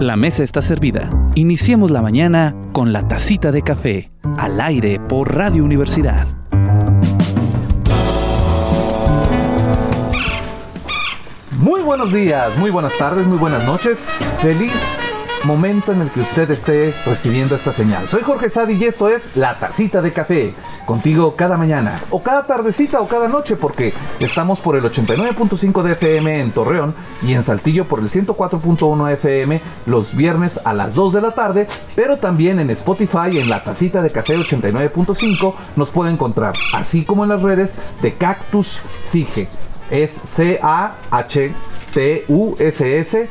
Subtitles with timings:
[0.00, 1.10] La mesa está servida.
[1.34, 6.28] Iniciemos la mañana con la tacita de café, al aire por Radio Universidad.
[11.58, 14.06] Muy buenos días, muy buenas tardes, muy buenas noches.
[14.40, 14.72] Feliz
[15.44, 18.08] momento en el que usted esté recibiendo esta señal.
[18.08, 20.54] Soy Jorge Sadi y esto es La Tacita de Café.
[20.84, 25.92] Contigo cada mañana, o cada tardecita, o cada noche, porque estamos por el 89.5 de
[25.92, 31.14] FM en Torreón y en Saltillo por el 104.1 FM los viernes a las 2
[31.14, 36.10] de la tarde, pero también en Spotify en La Tacita de Café 89.5 nos puede
[36.10, 39.48] encontrar, así como en las redes de Cactus Sige.
[39.90, 41.54] Es C-A-H
[41.92, 43.28] T-U-S-S.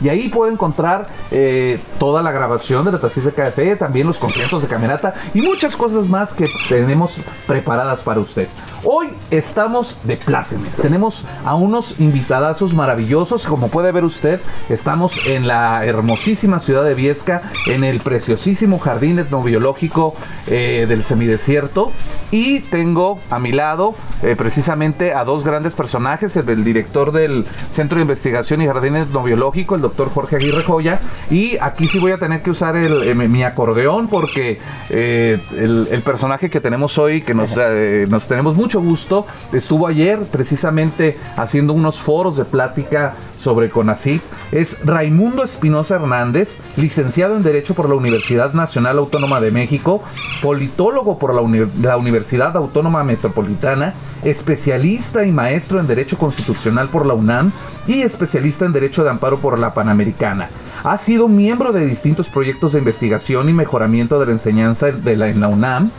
[0.00, 4.18] Y ahí puede encontrar eh, toda la grabación de la tacita de café, también los
[4.18, 8.48] conciertos de camerata y muchas cosas más que tenemos preparadas para usted.
[8.82, 10.76] Hoy estamos de plácemes.
[10.76, 13.46] Tenemos a unos invitadazos maravillosos.
[13.46, 19.18] Como puede ver usted, estamos en la hermosísima ciudad de Viesca, en el preciosísimo jardín
[19.18, 20.14] etnobiológico
[20.46, 21.90] eh, del semidesierto.
[22.30, 27.44] Y tengo a mi lado eh, precisamente a dos grandes personajes, el, el director del
[27.70, 31.00] Centro de Investigación y Jardín Etnobiológico, el doctor Jorge Aguirre Joya.
[31.30, 34.58] Y aquí sí voy a tener que usar el, eh, mi acordeón porque
[34.90, 39.86] eh, el, el personaje que tenemos hoy, que nos, eh, nos tenemos mucho gusto, estuvo
[39.86, 47.42] ayer precisamente haciendo unos foros de plática sobre CONACYT es Raimundo Espinosa Hernández, licenciado en
[47.42, 50.02] Derecho por la Universidad Nacional Autónoma de México,
[50.42, 57.06] politólogo por la, Uni- la Universidad Autónoma Metropolitana, especialista y maestro en Derecho Constitucional por
[57.06, 57.52] la UNAM
[57.86, 60.48] y especialista en Derecho de Amparo por la Panamericana.
[60.84, 65.28] Ha sido miembro de distintos proyectos de investigación y mejoramiento de la enseñanza de la,
[65.28, 65.90] en la UNAM,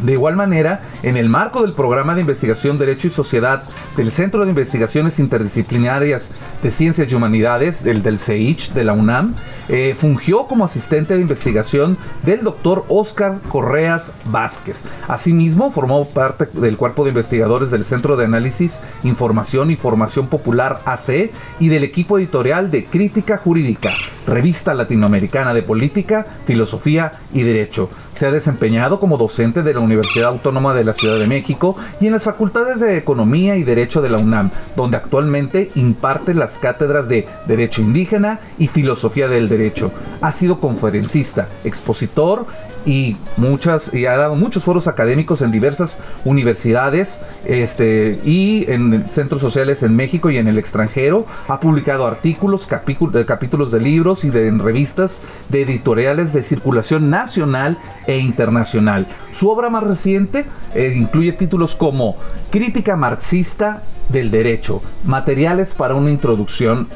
[0.00, 3.62] de igual manera, en el marco del programa de investigación Derecho y Sociedad
[3.96, 6.30] del Centro de Investigaciones Interdisciplinarias
[6.62, 9.34] de Ciencias y Humanidades, del, del CEICH de la UNAM,
[9.68, 14.84] eh, fungió como asistente de investigación del doctor Oscar Correas Vázquez.
[15.08, 20.80] Asimismo, formó parte del cuerpo de investigadores del Centro de Análisis, Información y Formación Popular
[20.86, 21.30] AC
[21.60, 23.90] y del equipo editorial de Crítica Jurídica,
[24.26, 27.90] Revista Latinoamericana de Política, Filosofía y Derecho.
[28.18, 32.06] Se ha desempeñado como docente de la Universidad Autónoma de la Ciudad de México y
[32.06, 37.06] en las facultades de Economía y Derecho de la UNAM, donde actualmente imparte las cátedras
[37.06, 39.92] de Derecho Indígena y Filosofía del Derecho.
[40.20, 42.46] Ha sido conferencista, expositor
[42.88, 49.42] y muchas y ha dado muchos foros académicos en diversas universidades este y en centros
[49.42, 52.66] sociales en México y en el extranjero ha publicado artículos
[53.12, 57.76] de capítulos de libros y de en revistas de editoriales de circulación nacional
[58.06, 62.16] e internacional su obra más reciente eh, incluye títulos como
[62.50, 66.88] Crítica marxista del derecho materiales para una introducción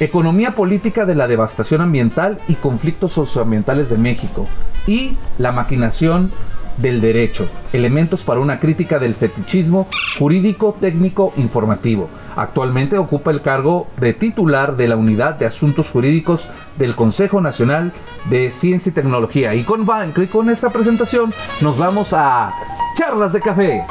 [0.00, 4.48] Economía política de la devastación ambiental y conflictos socioambientales de México.
[4.86, 6.30] Y la maquinación
[6.76, 7.46] del derecho.
[7.72, 12.08] Elementos para una crítica del fetichismo jurídico, técnico, informativo.
[12.36, 17.92] Actualmente ocupa el cargo de titular de la Unidad de Asuntos Jurídicos del Consejo Nacional
[18.28, 19.54] de Ciencia y Tecnología.
[19.54, 19.86] Y con,
[20.16, 22.52] y con esta presentación nos vamos a
[22.96, 23.84] Charlas de Café.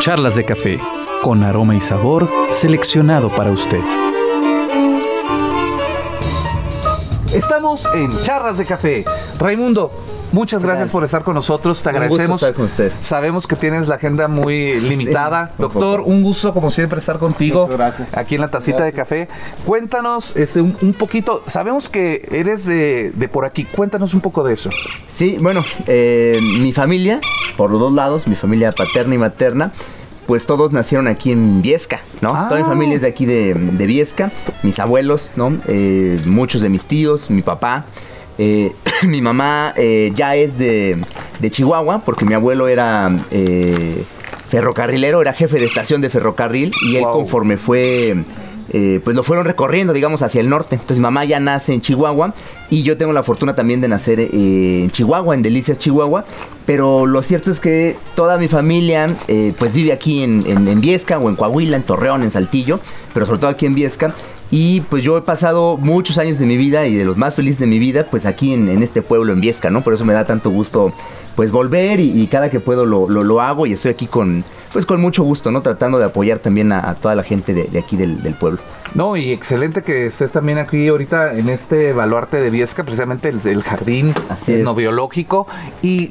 [0.00, 0.78] Charlas de café,
[1.22, 3.80] con aroma y sabor seleccionado para usted.
[7.34, 9.04] Estamos en Charlas de Café.
[9.38, 9.90] Raimundo,
[10.30, 11.82] muchas gracias por estar con nosotros.
[11.82, 12.42] Te Un gusto agradecemos.
[12.42, 12.92] estar con usted.
[13.00, 15.52] Sabemos que tienes la agenda muy limitada.
[15.58, 17.62] Doctor, un gusto como siempre estar contigo.
[17.62, 18.16] Muchas gracias.
[18.16, 19.28] Aquí en la tacita de café.
[19.66, 21.42] Cuéntanos este, un, un poquito.
[21.46, 23.64] Sabemos que eres de, de por aquí.
[23.64, 24.70] Cuéntanos un poco de eso.
[25.10, 27.20] Sí, bueno, eh, mi familia,
[27.56, 29.72] por los dos lados, mi familia paterna y materna,
[30.26, 32.30] pues todos nacieron aquí en Viesca, ¿no?
[32.34, 32.46] Ah.
[32.48, 34.30] Toda mi familia es de aquí de, de Viesca,
[34.62, 35.52] mis abuelos, ¿no?
[35.68, 37.84] Eh, muchos de mis tíos, mi papá.
[38.38, 40.98] eh, mi mamá eh, ya es de,
[41.40, 44.04] de Chihuahua, porque mi abuelo era eh,
[44.48, 47.12] ferrocarrilero, era jefe de estación de ferrocarril, y él Wow.
[47.12, 48.16] conforme fue
[48.72, 50.74] eh, pues lo fueron recorriendo, digamos, hacia el norte.
[50.76, 52.32] Entonces mi mamá ya nace en Chihuahua
[52.70, 56.24] y yo tengo la fortuna también de nacer eh, en Chihuahua, en Delicias, Chihuahua.
[56.66, 60.80] Pero lo cierto es que toda mi familia eh, pues vive aquí en, en, en
[60.80, 62.80] Viesca o en Coahuila, en Torreón, en Saltillo,
[63.12, 64.14] pero sobre todo aquí en Viesca.
[64.50, 67.58] Y pues yo he pasado muchos años de mi vida y de los más felices
[67.58, 69.82] de mi vida, pues aquí en, en este pueblo, en Viesca, ¿no?
[69.82, 70.92] Por eso me da tanto gusto
[71.34, 74.44] pues volver y, cada que puedo lo, lo hago y estoy aquí con,
[74.74, 75.62] pues con mucho gusto, ¿no?
[75.62, 78.60] Tratando de apoyar también a, a toda la gente de, de aquí del, del pueblo.
[78.94, 83.62] No, y excelente que estés también aquí ahorita en este baluarte de Viesca, precisamente el,
[83.62, 84.14] jardín
[84.46, 85.48] no biológico.
[85.82, 86.10] Y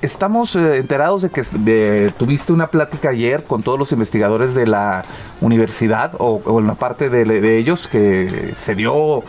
[0.00, 5.04] estamos eh, enterados de que tuviste una plática ayer con todos los investigadores de la
[5.40, 9.24] universidad o, en la parte de, ellos que se dio,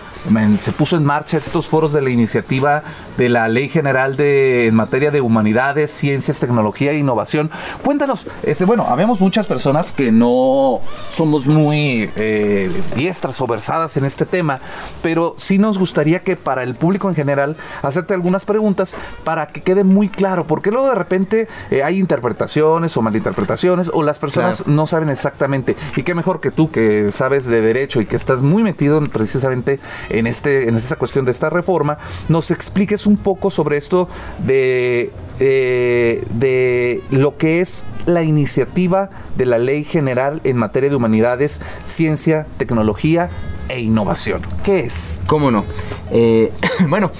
[0.59, 2.83] se puso en marcha estos foros de la iniciativa
[3.17, 7.49] de la Ley General de en materia de humanidades, ciencias, tecnología e innovación.
[7.83, 10.79] Cuéntanos, este, bueno, habemos muchas personas que no
[11.11, 14.59] somos muy eh, diestras o versadas en este tema,
[15.01, 19.61] pero sí nos gustaría que para el público en general hacerte algunas preguntas para que
[19.61, 24.67] quede muy claro, porque luego de repente eh, hay interpretaciones o malinterpretaciones o las personas
[24.67, 25.75] no saben exactamente.
[25.95, 29.79] Y qué mejor que tú que sabes de derecho y que estás muy metido precisamente
[30.17, 31.97] en este en esta cuestión de esta reforma,
[32.29, 34.07] nos expliques un poco sobre esto
[34.45, 35.11] de
[35.43, 41.61] eh, de lo que es la iniciativa de la Ley General en materia de humanidades,
[41.83, 43.31] ciencia, tecnología
[43.67, 44.41] e innovación.
[44.63, 45.19] ¿Qué es?
[45.25, 45.65] ¿Cómo no?
[46.11, 46.51] Eh,
[46.87, 47.11] bueno,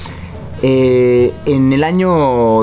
[0.62, 2.10] eh, en el año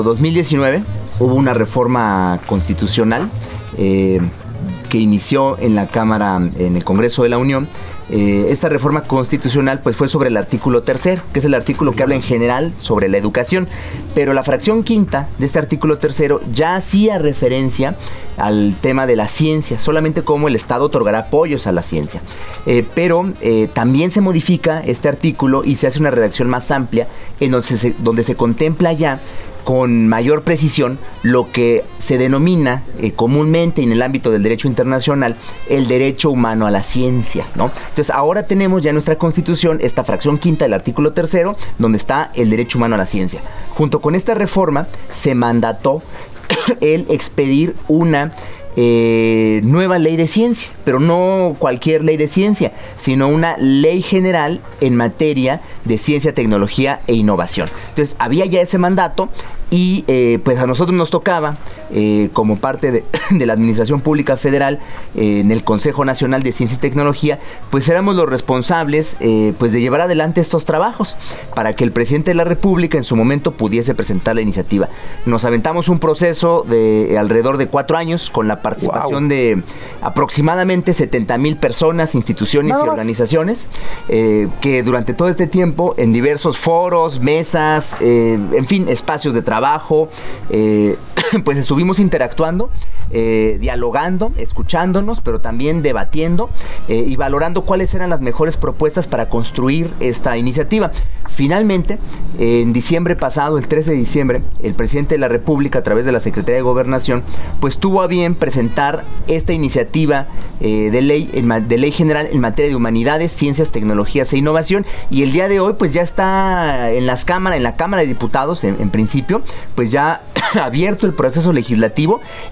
[0.03, 0.81] 2019
[1.19, 3.29] hubo una reforma constitucional
[3.75, 7.67] que inició en la Cámara, en el Congreso de la Unión,
[8.11, 12.03] eh, esta reforma constitucional pues fue sobre el artículo tercero, que es el artículo que
[12.03, 13.67] habla en general sobre la educación,
[14.15, 17.95] pero la fracción quinta de este artículo tercero ya hacía referencia
[18.37, 22.21] al tema de la ciencia, solamente como el Estado otorgará apoyos a la ciencia.
[22.65, 27.07] Eh, pero eh, también se modifica este artículo y se hace una redacción más amplia
[27.39, 29.19] en donde donde se contempla ya
[29.63, 35.35] con mayor precisión lo que se denomina eh, comúnmente en el ámbito del derecho internacional
[35.69, 37.71] el derecho humano a la ciencia, ¿no?
[37.89, 42.31] Entonces ahora tenemos ya en nuestra constitución esta fracción quinta del artículo tercero donde está
[42.33, 43.41] el derecho humano a la ciencia.
[43.73, 46.01] Junto con esta reforma se mandató
[46.81, 48.31] el expedir una
[48.75, 54.61] eh, nueva ley de ciencia, pero no cualquier ley de ciencia, sino una ley general
[54.81, 57.69] en materia de ciencia, tecnología e innovación.
[57.89, 59.29] Entonces, había ya ese mandato
[59.71, 61.57] y eh, pues a nosotros nos tocaba,
[61.91, 62.91] eh, como parte
[63.31, 64.79] de, la Administración Pública Federal,
[65.15, 67.39] eh, en el Consejo Nacional de Ciencia y Tecnología,
[67.69, 69.17] pues éramos los responsables
[69.57, 71.15] pues de llevar adelante estos trabajos
[71.55, 74.89] para que el presidente de la República en su momento pudiese presentar la iniciativa.
[75.25, 79.61] Nos aventamos un proceso de alrededor de cuatro años con la participación de
[80.01, 83.67] aproximadamente 70 mil personas, instituciones y organizaciones,
[84.07, 90.09] que durante todo este tiempo en diversos foros, mesas, en fin, espacios de trabajo,
[90.49, 90.97] eh,
[91.43, 92.69] pues estuvimos interactuando,
[93.09, 96.49] eh, dialogando, escuchándonos, pero también debatiendo
[96.89, 100.91] eh, y valorando cuáles eran las mejores propuestas para construir esta iniciativa.
[101.29, 101.97] Finalmente,
[102.37, 106.11] en diciembre pasado, el 13 de diciembre, el presidente de la República, a través de
[106.11, 107.23] la Secretaría de Gobernación,
[107.61, 110.27] pues tuvo a bien presentar esta iniciativa
[110.59, 114.85] de, ley, de ley general en materia de humanidades, ciencias, tecnologías e innovación.
[115.09, 118.09] Y el día de hoy, pues ya está en las cámaras, en la Cámara de
[118.09, 119.41] Diputados, en principio,
[119.75, 120.21] pues ya
[120.61, 121.68] abierto el proceso legislativo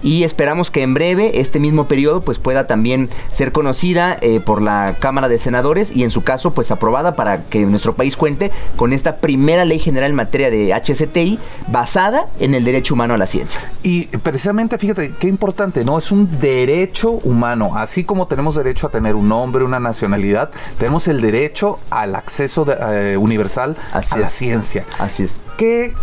[0.02, 4.62] y esperamos que en breve este mismo periodo pues pueda también ser conocida eh, por
[4.62, 8.50] la Cámara de Senadores y en su caso pues aprobada para que nuestro país cuente
[8.76, 11.38] con esta primera ley general en materia de HCTI
[11.68, 13.60] basada en el derecho humano a la ciencia.
[13.82, 15.98] Y precisamente fíjate qué importante, ¿no?
[15.98, 21.08] Es un derecho humano, así como tenemos derecho a tener un nombre, una nacionalidad, tenemos
[21.08, 24.84] el derecho al acceso eh, universal a la ciencia.
[24.98, 25.40] Así es.
[25.56, 25.94] ¿Qué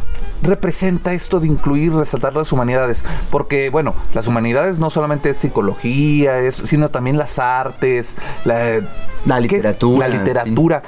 [0.42, 3.05] representa esto de incluir, resaltar las humanidades?
[3.30, 8.82] Porque, bueno, las humanidades no solamente es psicología, es, sino también las artes, la,
[9.40, 10.08] literatura.
[10.08, 10.84] La literatura.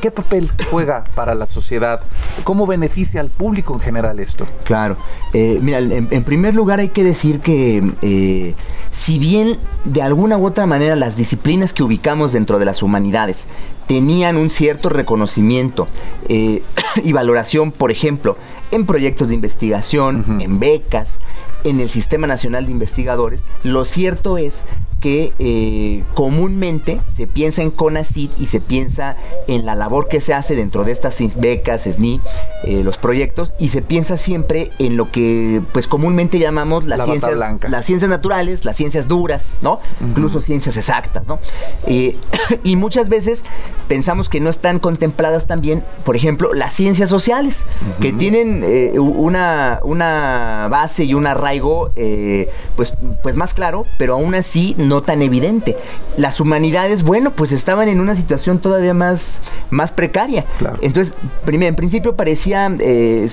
[0.00, 2.00] ¿Qué, papel juega para la sociedad?
[2.44, 4.46] ¿Cómo beneficia al público en general esto?
[4.64, 4.96] Claro.
[5.32, 8.54] Eh, mira, en, primer lugar hay que decir que eh,
[8.92, 13.46] si bien de alguna u otra manera las disciplinas que ubicamos dentro de las humanidades
[13.86, 15.88] tenían un cierto reconocimiento
[16.28, 16.62] eh,
[17.02, 18.36] y valoración, por ejemplo,
[18.70, 21.18] en proyectos de investigación, en becas,
[21.64, 24.62] en el Sistema Nacional de Investigadores, lo cierto es
[25.00, 29.16] que eh, comúnmente se piensa en CONACID y se piensa
[29.48, 32.20] en la labor que se hace dentro de estas becas, SNI,
[32.64, 37.36] eh, los proyectos, y se piensa siempre en lo que pues comúnmente llamamos las, ciencias,
[37.36, 39.80] las ciencias naturales, las ciencias duras, ¿no?
[40.00, 41.38] Incluso ciencias exactas, ¿no?
[41.86, 42.16] Eh,
[42.62, 43.44] y muchas veces
[43.88, 47.64] pensamos que no están contempladas también, por ejemplo, las ciencias sociales,
[48.00, 48.64] que tienen
[48.98, 51.92] una, una base y un arraigo
[52.76, 55.76] pues, pues más claro, pero aún así no tan evidente.
[56.16, 60.44] Las humanidades, bueno, pues estaban en una situación todavía más, más precaria.
[60.82, 63.28] Entonces, primero, en principio parecía, eh,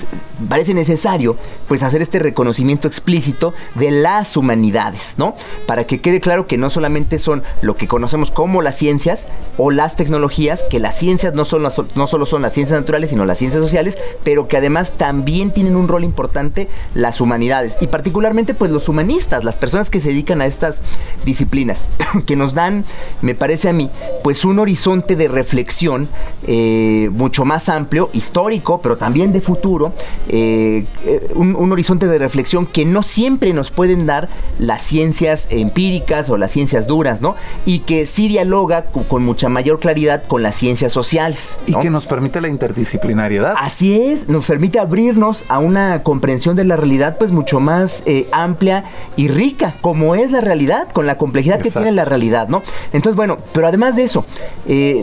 [0.48, 1.36] parece necesario,
[1.68, 5.36] pues hacer este reconocimiento explícito de las humanidades, ¿no?
[5.66, 9.72] Para que quede claro que no solamente son lo que conocemos como las ciencias o
[9.72, 13.26] las tecnologías, que las ciencias no, son las, no solo son las ciencias naturales, sino
[13.26, 18.54] las ciencias sociales, pero que además también tienen un rol importante las humanidades y particularmente
[18.54, 20.82] pues los humanistas, las personas que se dedican a estas
[21.26, 21.47] disciplinas,
[22.26, 22.86] que nos dan,
[23.22, 23.90] me parece a mí,
[24.24, 26.10] pues un horizonte de reflexión
[26.46, 29.94] eh, mucho más amplio, histórico, pero también de futuro,
[30.28, 36.30] eh, eh, un, horizonte de reflexión que no siempre nos pueden dar las ciencias empíricas
[36.30, 37.36] o las ciencias duras, ¿no?
[37.66, 41.60] Y que sí dialoga con, mucha mayor claridad con las ciencias sociales.
[41.66, 43.54] Y que nos permite la interdisciplinariedad.
[43.58, 48.86] Así es, nos permite abrirnos a una comprensión de la realidad pues mucho más amplia
[49.16, 52.64] y rica, como es la realidad, con la complejidad que tiene la realidad, ¿no?
[52.94, 54.26] Entonces, bueno, pero además de eso,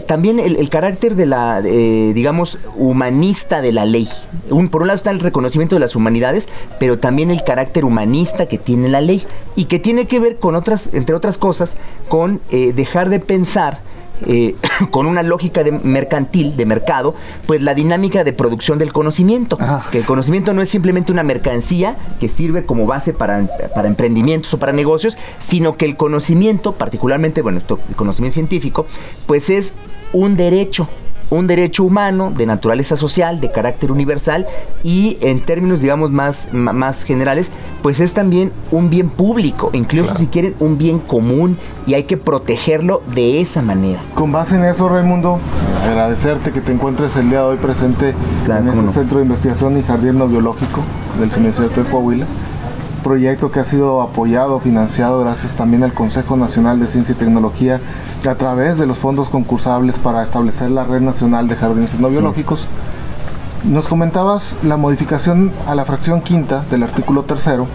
[0.07, 4.09] también el, carácter de la, digamos, humanista de la ley.
[4.51, 6.49] Un, por un lado está el reconocimiento de las humanidades,
[6.79, 9.25] pero también el carácter humanista que tiene la ley
[9.57, 11.75] y que tiene que ver con otras, entre otras cosas,
[12.09, 13.81] con eh, dejar de pensar
[14.27, 14.55] eh,
[14.91, 17.15] con una lógica de mercantil, de mercado,
[17.47, 19.57] pues la dinámica de producción del conocimiento.
[19.61, 19.83] Ah.
[19.91, 24.53] Que el conocimiento no es simplemente una mercancía que sirve como base para, para emprendimientos
[24.55, 28.87] o para negocios, sino que el conocimiento, particularmente, bueno, el conocimiento científico,
[29.27, 29.75] pues es
[30.13, 30.89] un derecho
[31.31, 34.47] un derecho humano de naturaleza social, de carácter universal
[34.83, 37.51] y en términos, digamos, más, más generales,
[37.83, 42.17] pues es también un bien público, incluso si quieren un bien común y hay que
[42.17, 44.01] protegerlo de esa manera.
[44.15, 45.39] Con base en eso, Raimundo,
[45.85, 48.15] agradecerte que te encuentres el día de hoy presente
[48.49, 50.81] en este Centro de Investigación y Jardín No Biológico
[51.19, 52.27] del Cementerio de Coahuila
[53.05, 57.81] proyecto que ha sido apoyado, financiado gracias también al Consejo Nacional de Ciencia y Tecnología
[58.29, 62.67] a través de los fondos concursables para establecer la Red Nacional de Jardines No Biológicos.
[63.63, 67.67] Nos comentabas la modificación a la fracción quinta del artículo tercero,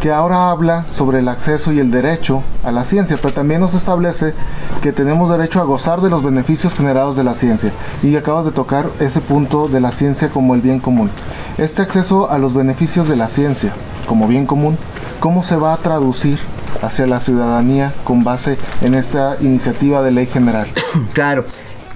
[0.00, 3.74] que ahora habla sobre el acceso y el derecho a la ciencia, pero también nos
[3.74, 4.32] establece
[4.80, 7.72] que tenemos derecho a gozar de los beneficios generados de la ciencia.
[8.04, 11.10] Y acabas de tocar ese punto de la ciencia como el bien común.
[11.56, 13.72] Este acceso a los beneficios de la ciencia
[14.08, 14.76] como bien común,
[15.20, 16.38] ¿cómo se va a traducir
[16.82, 20.66] hacia la ciudadanía con base en esta iniciativa de ley general?
[21.12, 21.44] Claro,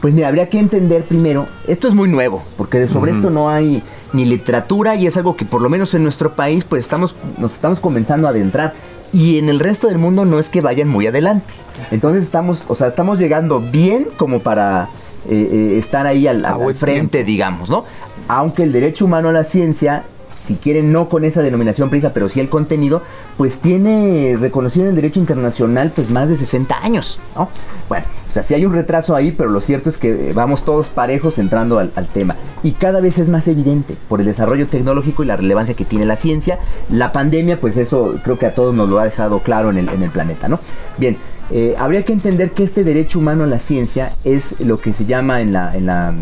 [0.01, 3.83] pues mira, habría que entender primero, esto es muy nuevo, porque sobre esto no hay
[4.13, 7.55] ni literatura y es algo que por lo menos en nuestro país pues estamos, nos
[7.55, 8.75] estamos comenzando a adentrar.
[9.15, 11.53] Y en el resto del mundo no es que vayan muy adelante.
[11.91, 14.89] Entonces estamos, o sea, estamos llegando bien como para
[15.29, 17.85] eh, eh, estar ahí al, al frente, digamos, ¿no?
[18.27, 20.05] Aunque el derecho humano a la ciencia
[20.53, 23.03] si quieren no con esa denominación precisa, pero sí el contenido,
[23.39, 27.49] pues tiene reconocido en el derecho internacional pues más de 60 años, ¿no?
[27.89, 30.89] Bueno, o sea, sí hay un retraso ahí, pero lo cierto es que vamos todos
[30.89, 32.37] parejos entrando al, tema.
[32.63, 36.05] Y cada vez es más evidente por el desarrollo tecnológico y la relevancia que tiene
[36.05, 36.59] la ciencia.
[36.91, 39.89] La pandemia, pues eso creo que a todos nos lo ha dejado claro en el,
[39.89, 40.61] en el planeta, ¿no?
[40.99, 41.17] Bien,
[41.51, 45.07] eh, habría que entender que este derecho humano a la ciencia es lo que se
[45.07, 46.15] llama en la, en la,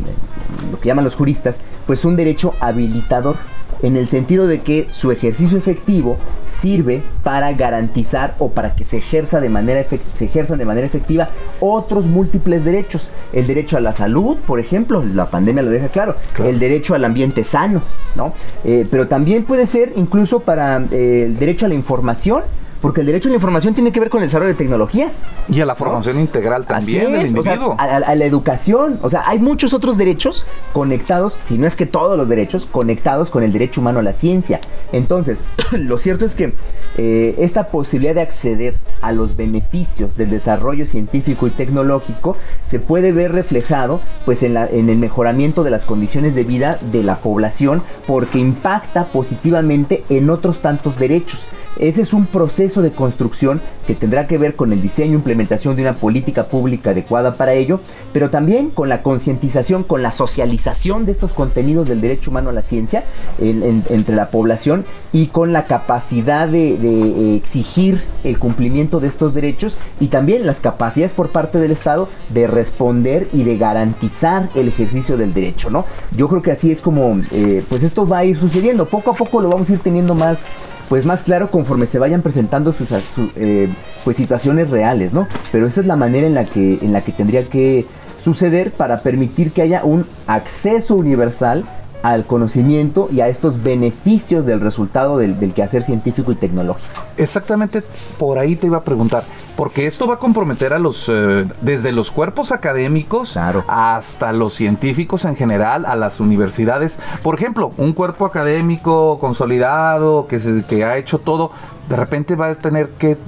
[0.71, 3.37] lo que llaman los juristas, pues un derecho habilitador
[3.83, 6.17] en el sentido de que su ejercicio efectivo
[6.51, 9.85] sirve para garantizar o para que se ejerza de manera
[10.17, 13.09] se ejerzan de manera efectiva otros múltiples derechos.
[13.33, 16.17] El derecho a la salud, por ejemplo, la pandemia lo deja claro.
[16.45, 17.83] El derecho al ambiente sano,
[18.17, 18.35] ¿no?
[18.65, 22.43] Eh, pero también puede ser incluso para eh, el derecho a la información
[22.81, 25.19] porque el derecho a la información tiene que ver con el desarrollo de tecnologías.
[25.49, 27.77] Y a la formación integral también del individuo.
[27.79, 28.99] a, la educación.
[29.03, 33.31] O sea, hay muchos otros derechos conectados, si no es que todos los derechos, conectados
[33.31, 34.61] con el derecho humano a la ciencia.
[34.93, 35.41] Entonces,
[35.73, 36.55] lo cierto es que
[36.97, 43.13] eh, esta posibilidad de acceder a los beneficios del desarrollo científico y tecnológico se puede
[43.13, 47.17] ver reflejado pues en, la, en el mejoramiento de las condiciones de vida de la
[47.17, 51.41] población porque impacta positivamente en otros tantos derechos.
[51.81, 55.77] Ese es un proceso de construcción que tendrá que ver con el diseño e implementación
[55.77, 57.81] de una política pública adecuada para ello,
[58.13, 62.53] pero también con la concientización, con la socialización de estos contenidos del derecho humano a
[62.53, 63.05] la ciencia
[63.39, 64.85] entre la población
[65.15, 70.61] y con la capacidad de, de, exigir el cumplimiento de estos derechos y también las
[70.61, 75.87] capacidades por parte del Estado de responder y de garantizar el ejercicio del derecho, ¿no?
[76.15, 78.85] Yo creo que así es como, eh, pues esto va a ir sucediendo.
[78.85, 80.41] Poco a poco lo vamos a ir teniendo más
[80.91, 82.89] pues más claro conforme se vayan presentando sus,
[83.37, 83.69] eh,
[84.05, 85.29] pues situaciones reales, ¿no?
[85.53, 87.87] Pero esa es la manera en la que en la que tendría que
[88.25, 91.65] suceder para permitir que haya un acceso universal
[92.03, 97.03] al conocimiento y a estos beneficios del resultado del, quehacer científico y tecnológico.
[97.17, 97.83] Exactamente
[98.19, 99.25] por ahí te iba a preguntar,
[99.57, 105.25] porque esto va a comprometer a los, eh, desde los cuerpos académicos hasta los científicos
[105.25, 106.99] en general, a las universidades.
[107.23, 111.51] Por ejemplo, un cuerpo académico consolidado que, se, que ha hecho todo,
[111.89, 113.19] de repente va a tener que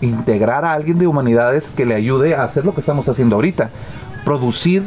[0.00, 3.70] integrar a alguien de humanidades que le ayude a hacer lo que estamos haciendo ahorita,
[4.24, 4.84] producir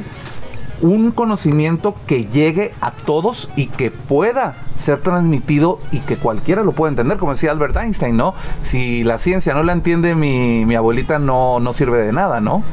[0.82, 6.72] un conocimiento que llegue a todos y que pueda ser transmitido y que cualquiera lo
[6.72, 8.34] pueda entender, como decía Albert Einstein, ¿no?
[8.62, 12.64] Si la ciencia no la entiende mi, mi abuelita no, no sirve de nada, ¿no?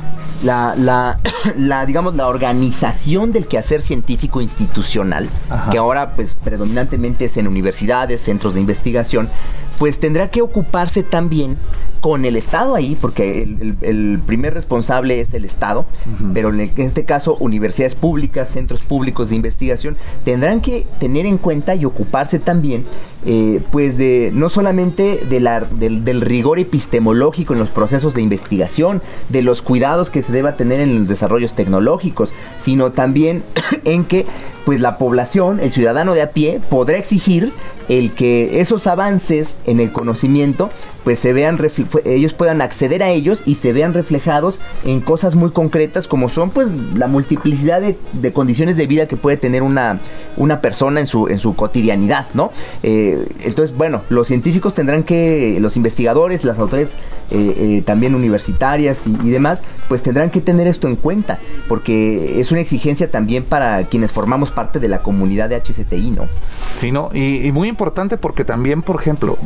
[0.43, 1.19] La, la,
[1.57, 5.29] la, digamos, la organización del quehacer científico institucional,
[5.71, 9.29] que ahora pues predominantemente es en universidades, centros de investigación,
[9.78, 11.56] pues tendrá que ocuparse también
[12.00, 15.85] con el Estado ahí, porque el, primer responsable es el Estado,
[16.32, 21.75] pero en, este caso universidades públicas, centros públicos de investigación, tendrán que tener en cuenta
[21.75, 22.85] y ocuparse también,
[23.26, 28.23] eh, pues de no solamente de la, del, del, rigor epistemológico en los procesos de
[28.23, 33.42] investigación, de los cuidados que se deba tener en los desarrollos tecnológicos, sino también
[33.85, 34.25] en que
[34.65, 37.53] pues la población, el ciudadano de a pie, podrá exigir
[37.88, 40.71] el que esos avances en el conocimiento
[41.05, 41.59] pues se vean
[42.05, 46.50] ellos puedan acceder a ellos y se vean reflejados en cosas muy concretas como son
[46.50, 50.00] pues la multiplicidad de, condiciones de vida que puede tener una,
[50.37, 52.52] una persona en su, en su cotidianidad, ¿no?
[52.83, 56.95] Eh, entonces, bueno, los científicos tendrán que, los investigadores, las autoridades
[57.31, 61.38] eh, eh, también universitarias y, demás, pues tendrán que tener esto en cuenta,
[61.69, 66.26] porque es una exigencia también para quienes formamos parte de la comunidad de HCTI, ¿no?
[66.75, 67.11] Sí, ¿no?
[67.12, 69.37] Y, muy importante porque también, por ejemplo,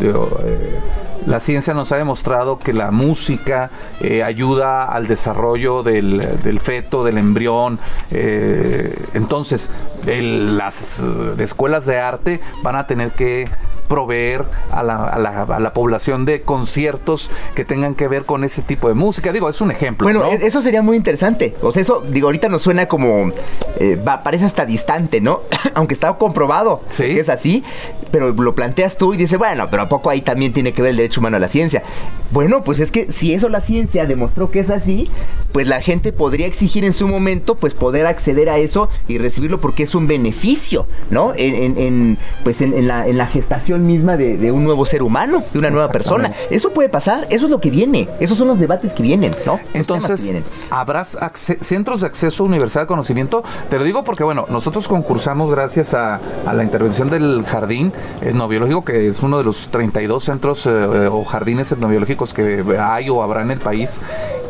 [1.27, 7.19] la ciencia nos ha demostrado que la música eh, ayuda al desarrollo del, feto, del
[7.19, 7.79] embrión.
[8.11, 9.71] Eh, entonces,
[10.05, 11.03] las
[11.39, 13.49] escuelas de arte van a tener que
[13.93, 18.43] proveer a la, a, la, a la, población de conciertos que tengan que ver con
[18.43, 19.33] ese tipo de música.
[19.33, 20.07] Digo, es un ejemplo.
[20.07, 21.55] Bueno, e-, eso sería muy interesante.
[21.61, 23.33] O sea, eso, digo, ahorita nos suena como,
[23.79, 25.41] eh, parece hasta distante, ¿no?
[25.75, 27.05] Aunque está comprobado ¿Sí?
[27.05, 27.65] que es así,
[28.11, 30.93] pero lo planteas tú y dices, bueno, pero ¿a poco ahí también tiene que ver
[30.93, 31.83] el derecho humano a la ciencia?
[32.31, 35.11] Bueno, pues es que si eso la ciencia demostró que es así,
[35.53, 39.61] pues la gente podría exigir en su momento, pues poder acceder a eso y recibirlo
[39.61, 41.35] porque es un beneficio, ¿no?
[41.37, 45.59] En, en, pues en, la, en la gestación misma de, un nuevo ser humano, de
[45.59, 46.33] una nueva persona.
[46.51, 49.61] Eso puede pasar, eso es lo que viene, esos son los debates que vienen, ¿no?
[49.75, 50.35] Entonces,
[50.71, 53.43] ¿habrás centros de acceso universal al conocimiento?
[53.69, 56.21] Te lo digo porque, bueno, nosotros concursamos gracias a,
[56.53, 60.71] la intervención del jardín etnobiológico, que es uno de los 32 centros eh,
[61.11, 64.01] o jardines etnobiológicos que hay o habrá en el país,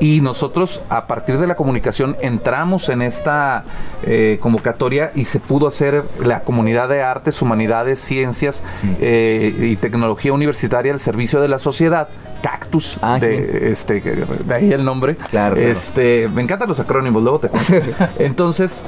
[0.00, 3.64] y nosotros a partir de la comunicación entramos en esta
[4.04, 8.62] eh, convocatoria y se pudo hacer la comunidad de artes, humanidades, ciencias,
[9.00, 12.08] eh, y tecnología universitaria al servicio de la sociedad.
[12.42, 15.14] Cactus, ah, de, este, de ahí el nombre.
[15.14, 17.72] Claro, Este, me encantan los acrónimos, luego te cuento.
[18.18, 18.84] Entonces,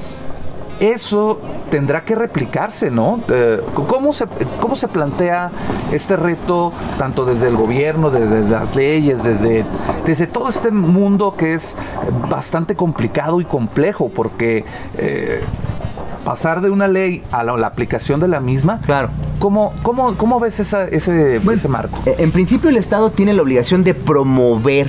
[0.80, 3.20] eso tendrá que replicarse, ¿no?
[3.28, 4.26] Eh, ¿cómo, se,
[4.60, 5.50] ¿Cómo se plantea
[5.92, 9.64] este reto, tanto desde el gobierno, desde las leyes, desde,
[10.04, 11.76] desde todo este mundo que es
[12.28, 14.08] bastante complicado y complejo?
[14.08, 14.64] Porque
[14.98, 15.42] eh,
[16.24, 18.80] pasar de una ley a la, aplicación de la misma.
[18.80, 19.10] Claro.
[19.38, 21.98] ¿Cómo, cómo, cómo ves ese, ese marco?
[22.06, 24.88] Eh, en principio el Estado tiene la obligación de promover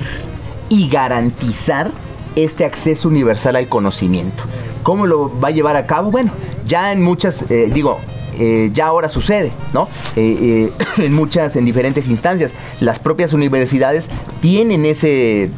[0.68, 1.90] y garantizar
[2.34, 4.44] este acceso universal al conocimiento.
[4.82, 6.10] ¿Cómo lo va a llevar a cabo?
[6.10, 6.32] Bueno,
[6.66, 7.98] ya en muchas, eh, digo,
[8.38, 9.88] eh, ya ahora sucede, ¿no?
[10.16, 12.52] Eh, eh, en muchas, en diferentes instancias.
[12.80, 14.08] Las propias universidades
[14.40, 15.50] tienen ese,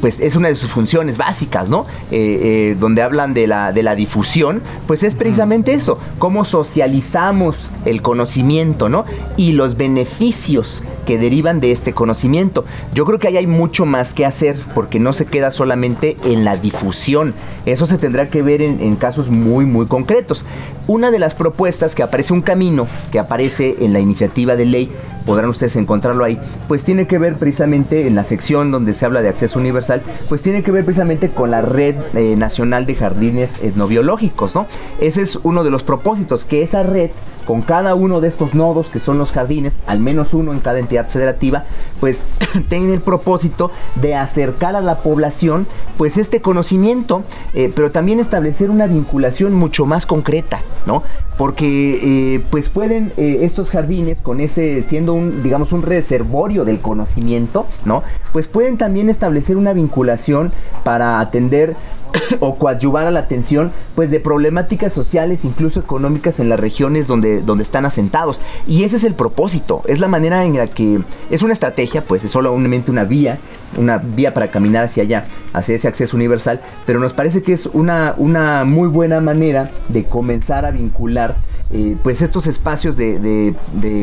[0.00, 1.86] pues es una de sus funciones básicas, ¿no?
[2.78, 8.88] donde hablan de la, de la difusión, pues es precisamente eso, cómo socializamos el conocimiento,
[8.88, 9.04] ¿no?
[9.36, 12.66] Y los beneficios que derivan de este conocimiento.
[12.92, 16.44] Yo creo que ahí hay mucho más que hacer porque no se queda solamente en
[16.44, 17.32] la difusión.
[17.64, 20.44] Eso se tendrá que ver en, casos muy, muy concretos.
[20.88, 24.90] Una de las propuestas que aparece un camino, que aparece en la iniciativa de ley,
[25.24, 29.20] podrán ustedes encontrarlo ahí, pues tiene que ver precisamente en la sección donde se habla
[29.20, 33.50] de acceso universal, pues tiene que ver precisamente con la red eh, nacional de jardines
[33.60, 34.66] etnobiológicos, ¿no?
[35.00, 37.10] Ese es uno de los propósitos, que esa red
[37.46, 40.80] con cada uno de estos nodos que son los jardines, al menos uno en cada
[40.80, 41.64] entidad federativa,
[42.00, 42.26] pues
[42.68, 47.22] tiene el propósito de acercar a la población pues este conocimiento,
[47.54, 51.02] eh, pero también establecer una vinculación mucho más concreta, ¿no?
[51.38, 56.80] Porque eh, pues pueden eh, estos jardines con ese siendo un digamos un reservorio del
[56.80, 58.02] conocimiento, ¿no?
[58.32, 61.76] Pues pueden también establecer una vinculación para atender
[62.40, 67.42] o coadyuvar a la atención pues de problemáticas sociales, incluso económicas en las regiones donde,
[67.42, 68.40] donde están asentados.
[68.66, 71.00] Y ese es el propósito, es la manera en la que
[71.30, 73.38] es una estrategia, pues es solamente una vía,
[73.76, 77.66] una vía para caminar hacia allá, hacia ese acceso universal, pero nos parece que es
[77.66, 81.36] una, una muy buena manera de comenzar a vincular
[81.72, 83.54] eh, pues estos espacios de,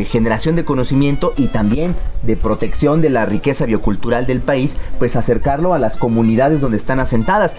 [0.10, 5.74] generación de conocimiento y también de protección de la riqueza biocultural del país, pues acercarlo
[5.74, 7.54] a las comunidades donde están asentadas.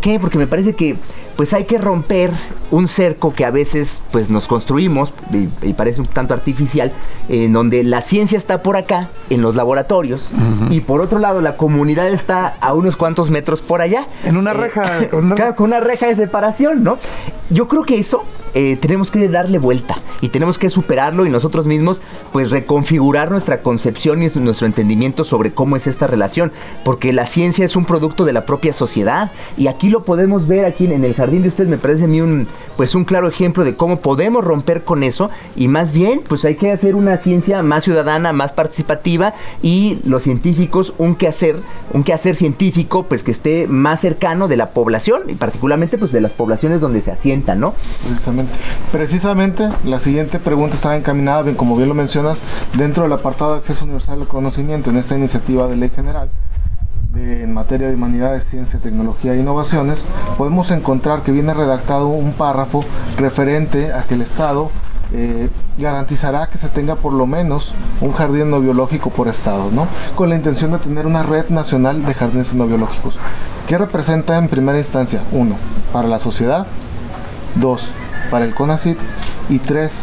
[0.00, 0.18] ¿Por qué?
[0.18, 0.96] Porque me parece que
[1.36, 2.30] pues hay que romper
[2.70, 6.90] un cerco que a veces pues nos construimos y, parece un tanto artificial
[7.28, 10.32] en donde la ciencia está por acá en los laboratorios
[10.70, 14.06] y por otro lado la comunidad está a unos cuantos metros por allá.
[14.24, 15.54] En una eh, reja con una...
[15.54, 16.98] con una reja de separación no
[17.50, 21.66] yo creo que eso eh, tenemos que darle vuelta y tenemos que superarlo y nosotros
[21.66, 22.00] mismos
[22.32, 26.52] pues reconfigurar nuestra concepción y nuestro entendimiento sobre cómo es esta relación
[26.84, 30.66] porque la ciencia es un producto de la propia sociedad y aquí lo podemos ver
[30.66, 33.64] aquí en el jardín de ustedes me parece a mí un pues un claro ejemplo
[33.64, 37.62] de cómo podemos romper con eso y más bien pues hay que hacer una ciencia
[37.62, 41.56] más ciudadana, más participativa y los científicos un quehacer,
[41.92, 46.20] un quehacer científico pues que esté más cercano de la población y particularmente pues de
[46.20, 47.74] las poblaciones donde se asientan, ¿no?
[48.06, 48.52] Precisamente.
[48.92, 52.38] Precisamente la siguiente pregunta está encaminada, bien como bien lo mencionas,
[52.76, 56.30] dentro del apartado de acceso universal al conocimiento en esta iniciativa de ley general
[57.14, 60.04] en materia de humanidades, ciencia, tecnología e innovaciones,
[60.38, 62.84] podemos encontrar que viene redactado un párrafo
[63.16, 64.70] referente a que el Estado
[65.12, 69.88] eh, garantizará que se tenga por lo menos un jardín no biológico por estado, ¿no?
[70.14, 73.18] Con la intención de tener una red nacional de jardines no biológicos.
[73.66, 75.22] ¿Qué representa en primera instancia?
[75.32, 75.56] Uno,
[75.92, 76.66] para la sociedad.
[77.56, 77.88] Dos,
[78.30, 78.98] para el CONACIT.
[79.48, 80.02] Y tres,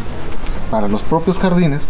[0.69, 1.87] para los propios jardines,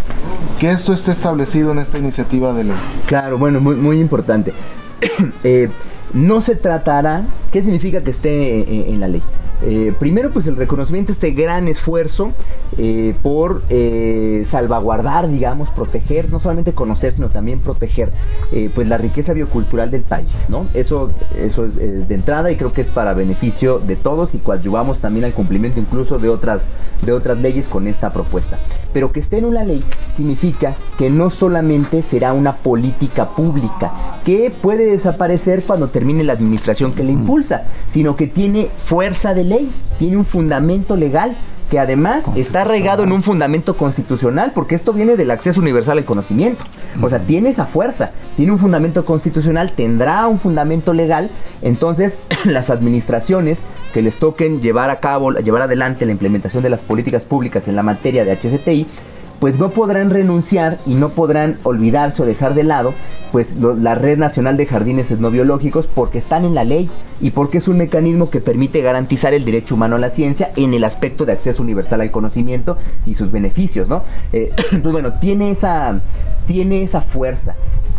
[0.59, 2.77] que esto esté establecido en esta iniciativa de ley.
[3.07, 4.53] Claro, bueno, muy, muy importante.
[5.43, 5.69] Eh,
[6.13, 9.21] no se tratará, ¿qué significa que esté en la ley?
[9.63, 12.31] Eh, primero, pues el reconocimiento, este gran esfuerzo
[12.77, 18.11] eh, por eh, salvaguardar, digamos, proteger, no solamente conocer, sino también proteger,
[18.73, 20.67] pues la riqueza biocultural del país, ¿no?
[20.73, 24.99] Eso, eso es de entrada y creo que es para beneficio de todos y coadyuvamos
[24.99, 26.63] también al cumplimiento incluso de otras,
[27.05, 28.57] de otras leyes con esta propuesta.
[28.93, 29.83] Pero que esté en una ley
[30.15, 33.91] significa que no solamente será una política pública
[34.25, 39.43] que puede desaparecer cuando termine la administración que la impulsa, sino que tiene fuerza de
[39.47, 41.35] ley, tiene un fundamento legal
[41.69, 46.05] que además está regado en un fundamento constitucional, porque esto viene del acceso universal al
[46.05, 46.63] conocimiento.
[47.01, 51.29] O sea, tiene esa fuerza, tiene un fundamento constitucional, tendrá un fundamento legal,
[51.61, 53.59] entonces las administraciones
[53.93, 57.75] que les toquen llevar a cabo, llevar adelante la implementación de las políticas públicas en
[57.75, 58.87] la materia de HCTI,
[59.39, 62.93] pues no podrán renunciar y no podrán olvidarse o dejar de lado
[63.31, 66.89] pues la Red Nacional de Jardines No Biológicos porque están en la ley
[67.21, 70.73] y porque es un mecanismo que permite garantizar el derecho humano a la ciencia en
[70.73, 74.03] el aspecto de acceso universal al conocimiento y sus beneficios, ¿no?
[74.31, 75.99] Eh, entonces, bueno, tiene esa,
[76.45, 77.55] tiene esa fuerza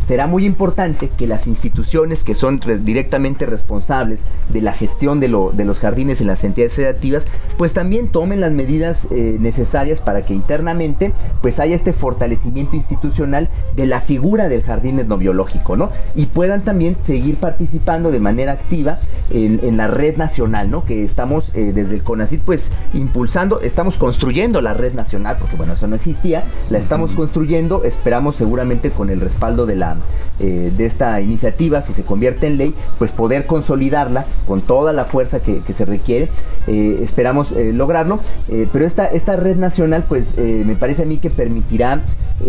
[0.08, 5.78] será muy importante que las instituciones que son directamente responsables de la gestión de, los
[5.78, 7.26] jardines en las entidades federativas,
[7.58, 13.50] pues también tomen las medidas eh, necesarias para que internamente pues haya este fortalecimiento institucional
[13.76, 15.90] de la figura del jardín etnobiológico, ¿no?
[16.14, 18.98] Y puedan también seguir participando de manera activa
[19.30, 20.84] en, la red nacional, ¿no?
[20.84, 25.74] Que estamos eh, desde el CONACIT pues impulsando, estamos construyendo la red nacional, porque bueno,
[25.74, 29.97] eso no existía, la estamos construyendo, esperamos seguramente con el respaldo de la
[30.40, 35.04] eh, de esta iniciativa, si se convierte en ley, pues poder consolidarla con toda la
[35.04, 36.28] fuerza que, se requiere.
[36.68, 38.20] Eh, esperamos eh, lograrlo,
[38.72, 42.02] pero esta, esta red nacional, pues me parece a mí que permitirá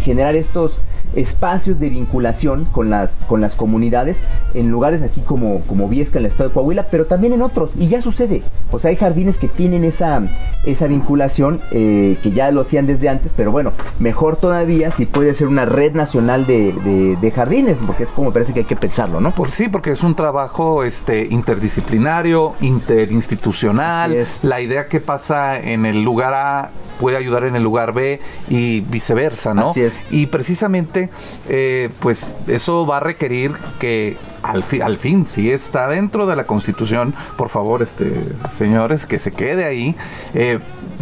[0.00, 0.78] generar estos
[1.16, 4.22] espacios de vinculación con las, con las comunidades
[4.52, 7.70] en lugares aquí como, como Viesca en el estado de Coahuila, pero también en otros.
[7.78, 8.42] Y ya sucede.
[8.70, 10.22] O sea, hay jardines que tienen esa,
[10.64, 15.48] esa vinculación, que ya lo hacían desde antes, pero bueno, mejor todavía si puede ser
[15.48, 19.34] una red nacional de, jardines, porque es como parece que hay que pensarlo, ¿no?
[19.34, 24.26] Por sí, porque es un trabajo este, interdisciplinario, interinstitucional.
[24.42, 28.80] La idea que pasa en el lugar A puede ayudar en el lugar B y
[28.80, 29.70] viceversa, ¿no?
[29.70, 30.04] Así es.
[30.10, 31.10] Y precisamente,
[31.48, 36.44] eh, pues eso va a requerir que al, al, fin, si está dentro de la
[36.44, 38.12] Constitución, por favor, este,
[38.50, 39.94] señores, que se quede ahí,
[40.34, 40.58] eh,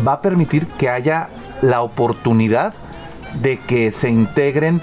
[0.06, 1.30] va a permitir que haya
[1.62, 2.74] la oportunidad
[3.40, 4.80] de que se integren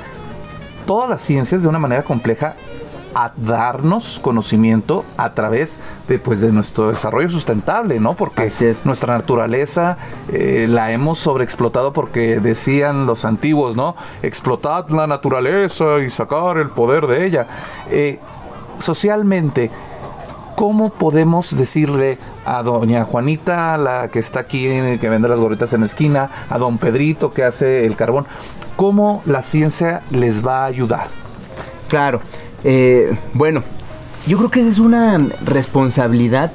[0.86, 2.56] todas las ciencias de una manera compleja
[3.16, 8.16] a darnos conocimiento a través de pues de nuestro desarrollo sustentable, ¿no?
[8.16, 8.52] Porque
[8.86, 9.98] nuestra naturaleza
[10.32, 13.96] eh, la hemos sobreexplotado porque decían los antiguos, ¿no?
[14.22, 17.48] Explotad la naturaleza y sacar el poder de ella.
[17.90, 18.20] Eh,
[18.80, 19.70] socialmente,
[20.56, 24.64] ¿cómo podemos decirle a doña Juanita, la que está aquí,
[25.00, 28.26] que vende las gorritas en la esquina, a don Pedrito que hace el carbón,
[28.76, 31.08] cómo la ciencia les va a ayudar?
[31.88, 32.22] Claro,
[32.64, 33.64] eh, bueno,
[34.26, 36.52] yo creo que es una responsabilidad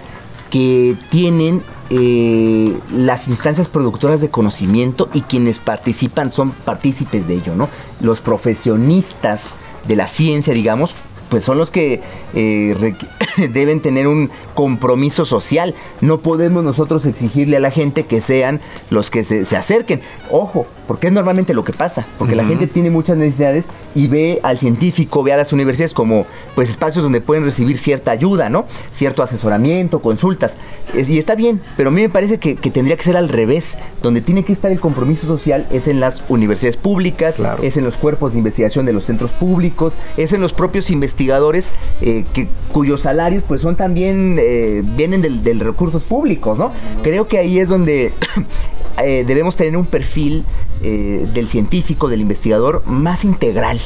[0.51, 7.55] que tienen eh, las instancias productoras de conocimiento y quienes participan son partícipes de ello,
[7.55, 7.69] ¿no?
[8.01, 9.55] Los profesionistas
[9.87, 10.95] de la ciencia, digamos,
[11.29, 12.01] pues son los que
[12.35, 12.95] eh,
[13.53, 15.75] deben tener un compromiso social.
[16.01, 18.61] No podemos nosotros exigirle a la gente que sean
[18.91, 20.01] los que se, acerquen.
[20.31, 23.65] Ojo, porque es normalmente lo que pasa, porque la gente tiene muchas necesidades
[23.95, 28.11] y ve al científico, ve a las universidades como pues espacios donde pueden recibir cierta
[28.11, 28.65] ayuda, ¿no?
[28.95, 30.57] Cierto asesoramiento, consultas.
[30.95, 33.77] y está bien, pero a mí me parece que, tendría que ser al revés.
[34.03, 37.97] Donde tiene que estar el compromiso social es en las universidades públicas, es en los
[37.97, 41.18] cuerpos de investigación de los centros públicos, es en los propios investigadores
[42.01, 46.73] eh, que, cuyos salarios pues son también, eh, vienen del, recursos públicos, ¿no?
[47.03, 48.13] Creo que ahí es donde
[49.03, 50.45] eh, debemos tener un perfil
[50.81, 53.81] del científico, del investigador más integral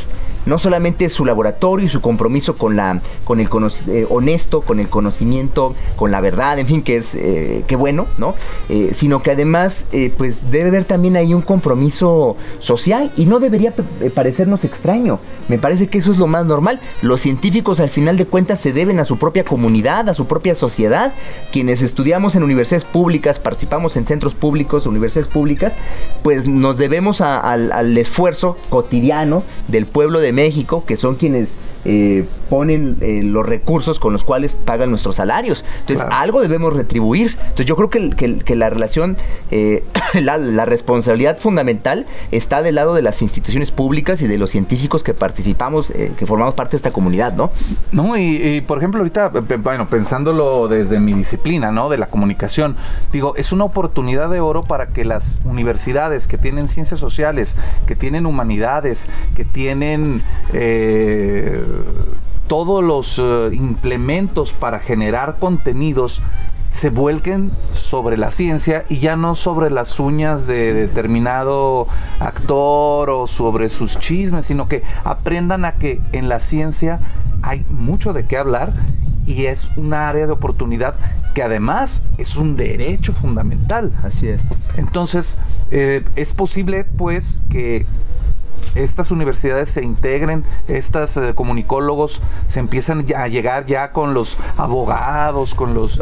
[0.46, 3.48] no solamente su laboratorio y su compromiso con la con el
[3.88, 8.06] eh, honesto, con el conocimiento, con la verdad, en fin, que es eh, qué bueno,
[8.18, 8.34] ¿no?
[8.68, 13.72] Eh, sino que además pues debe haber también ahí un compromiso social y no debería
[14.14, 15.20] parecernos extraño.
[15.48, 16.80] Me parece que eso es lo más normal.
[17.02, 20.54] Los científicos al final de cuentas se deben a su propia comunidad, a su propia
[20.54, 21.12] sociedad.
[21.52, 25.74] Quienes estudiamos en universidades públicas, participamos en centros públicos, universidades públicas,
[26.22, 32.98] pues nos debemos al esfuerzo cotidiano del pueblo de México, que son quienes eh, ponen
[33.00, 35.64] eh, los recursos con los cuales pagan nuestros salarios.
[35.80, 37.36] Entonces, algo debemos retribuir.
[37.40, 39.16] Entonces, yo creo que, la relación,
[39.50, 39.82] eh,
[40.20, 45.14] la, responsabilidad fundamental está del lado de las instituciones públicas y de los científicos que
[45.14, 47.50] participamos, que formamos parte de esta comunidad, ¿no?
[47.90, 51.88] No, y, por ejemplo, ahorita, bueno, pensándolo desde mi disciplina, ¿no?
[51.88, 52.76] De la comunicación,
[53.12, 57.96] digo, es una oportunidad de oro para que las universidades que tienen ciencias sociales, que
[57.96, 60.22] tienen humanidades, que tienen
[62.46, 66.20] todos los eh, implementos para generar contenidos
[66.70, 71.86] se vuelquen sobre la ciencia y ya no sobre las uñas de determinado
[72.18, 76.98] actor o sobre sus chismes, sino que aprendan a que en la ciencia
[77.42, 78.72] hay mucho de qué hablar
[79.26, 80.94] y es un área de oportunidad
[81.34, 83.92] que además es un derecho fundamental.
[84.02, 84.42] Así es.
[84.76, 85.36] Entonces,
[85.70, 87.86] eh, es posible pues que
[88.74, 95.54] estas universidades se integren, estas eh, comunicólogos se empiezan a llegar ya con los abogados,
[95.54, 96.00] con los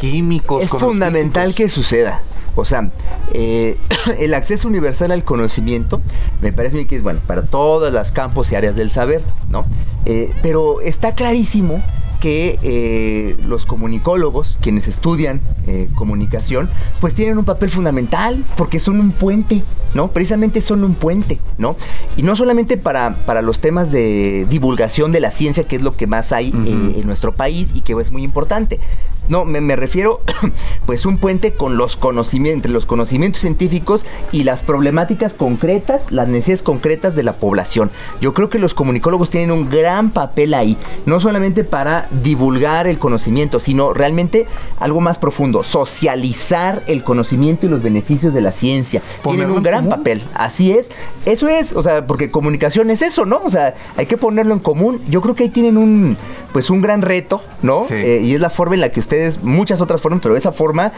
[0.00, 0.64] químicos.
[0.64, 2.22] Es fundamental que suceda.
[2.56, 2.90] O sea,
[3.32, 3.78] eh,
[4.18, 6.00] el acceso universal al conocimiento
[6.40, 9.66] me parece que es bueno para todos los campos y áreas del saber, ¿no?
[10.04, 11.82] Eh, pero está clarísimo
[12.24, 18.98] que eh, los comunicólogos, quienes estudian eh, comunicación, pues tienen un papel fundamental porque son
[18.98, 20.08] un puente, ¿no?
[20.08, 21.76] Precisamente son un puente, ¿no?
[22.16, 25.98] Y no solamente para, para los temas de divulgación de la ciencia, que es lo
[25.98, 28.80] que más hay eh, en nuestro país y que es muy importante,
[29.28, 30.20] no, me, refiero,
[30.86, 36.28] pues, un puente con los conocimientos, entre los conocimientos científicos y las problemáticas concretas, las
[36.28, 37.90] necesidades concretas de la población.
[38.20, 42.98] Yo creo que los comunicólogos tienen un gran papel ahí, no solamente para divulgar el
[42.98, 44.46] conocimiento, sino realmente
[44.78, 49.02] algo más profundo, socializar el conocimiento y los beneficios de la ciencia.
[49.22, 50.90] tienen un gran papel, así es.
[51.24, 53.40] Eso es, o sea, porque comunicación es eso, ¿no?
[53.44, 55.00] O sea, hay que ponerlo en común.
[55.08, 56.16] Yo creo que ahí tienen un,
[56.52, 57.82] pues, un gran reto, ¿no?
[57.90, 60.92] Eh, y es la forma en la que usted muchas otras formas, pero esa forma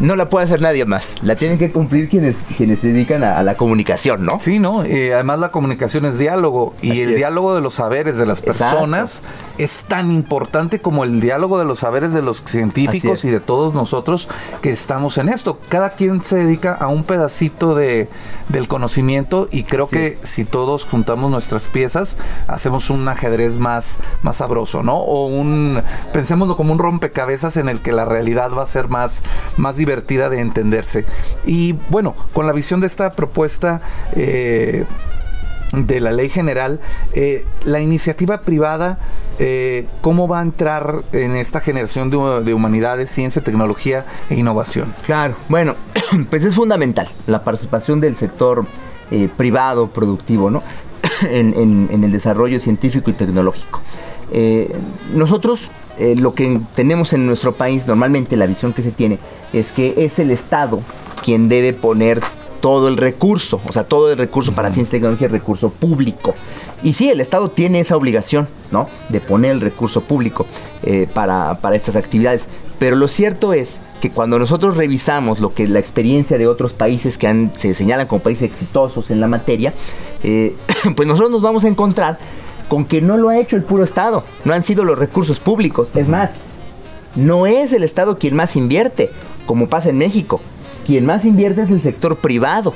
[0.00, 1.16] no la puede hacer nadie más.
[1.22, 4.38] La tienen que cumplir quienes, quienes se dedican a, la comunicación, ¿no?
[4.40, 4.84] Sí, ¿no?
[4.84, 9.22] Eh, además la comunicación es diálogo y el diálogo de los saberes de las personas
[9.58, 13.74] es tan importante como el diálogo de los saberes de los científicos y de todos
[13.74, 14.28] nosotros
[14.60, 15.58] que estamos en esto.
[15.68, 18.08] Cada quien se dedica a un pedacito de,
[18.48, 22.16] del conocimiento y creo que si todos juntamos nuestras piezas,
[22.48, 24.96] hacemos un ajedrez más, más sabroso, ¿no?
[24.96, 25.82] O un,
[26.12, 29.22] pensémoslo como un rompecabezas en el que la realidad va a ser más,
[29.56, 31.04] más divertida de entenderse.
[31.46, 33.80] Y bueno, con la visión de esta propuesta...
[34.14, 34.84] Eh,
[35.72, 36.78] de la ley general,
[37.12, 39.00] eh, la iniciativa privada,
[39.40, 44.94] eh, ¿cómo va a entrar en esta generación de, humanidades, ciencia, tecnología e innovación?
[45.04, 45.74] Claro, bueno,
[46.30, 48.64] pues es fundamental la participación del sector
[49.36, 50.62] privado, productivo, ¿no?
[51.28, 53.82] en, el desarrollo científico y tecnológico.
[55.14, 55.68] nosotros
[55.98, 59.18] eh, lo que tenemos en nuestro país, normalmente la visión que se tiene
[59.52, 60.80] es que es el Estado
[61.24, 62.20] quien debe poner
[62.60, 66.34] todo el recurso, o sea, todo el recurso para ciencia y tecnología es recurso público.
[66.82, 68.88] Y sí, el Estado tiene esa obligación, ¿no?
[69.08, 70.46] De poner el recurso público
[70.82, 72.46] eh, para, estas actividades.
[72.78, 77.16] Pero lo cierto es que cuando nosotros revisamos lo que la experiencia de otros países
[77.16, 79.72] que han, se señalan como países exitosos en la materia,
[80.22, 80.54] eh,
[80.96, 82.18] pues nosotros nos vamos a encontrar
[82.68, 85.90] con que no lo ha hecho el puro Estado, no han sido los recursos públicos.
[85.94, 86.30] Es más,
[87.14, 89.10] no es el Estado quien más invierte,
[89.46, 90.40] como pasa en México.
[90.86, 92.74] Quien más invierte es el sector privado,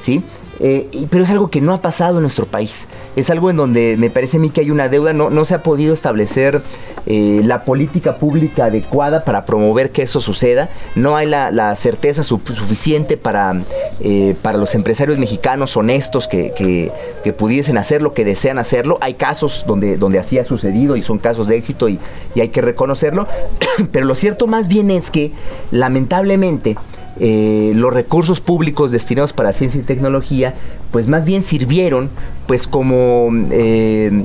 [0.00, 0.22] ¿sí?
[0.60, 2.86] Eh, pero es algo que no ha pasado en nuestro país.
[3.14, 5.54] Es algo en donde me parece a mí que hay una deuda, no, no se
[5.54, 6.62] ha podido establecer
[7.06, 10.70] eh, la política pública adecuada para promover que eso suceda.
[10.94, 13.62] No hay la, certeza suficiente para,
[14.00, 18.98] eh, para los empresarios mexicanos honestos que, que, pudiesen hacerlo, que desean hacerlo.
[19.00, 22.00] Hay casos donde, donde así ha sucedido y son casos de éxito y,
[22.34, 23.28] y hay que reconocerlo.
[23.92, 25.32] pero lo cierto más bien es que
[25.70, 26.76] lamentablemente
[27.18, 30.54] eh, los recursos públicos destinados para ciencia y tecnología,
[30.90, 32.10] pues más bien sirvieron
[32.46, 34.24] pues como eh,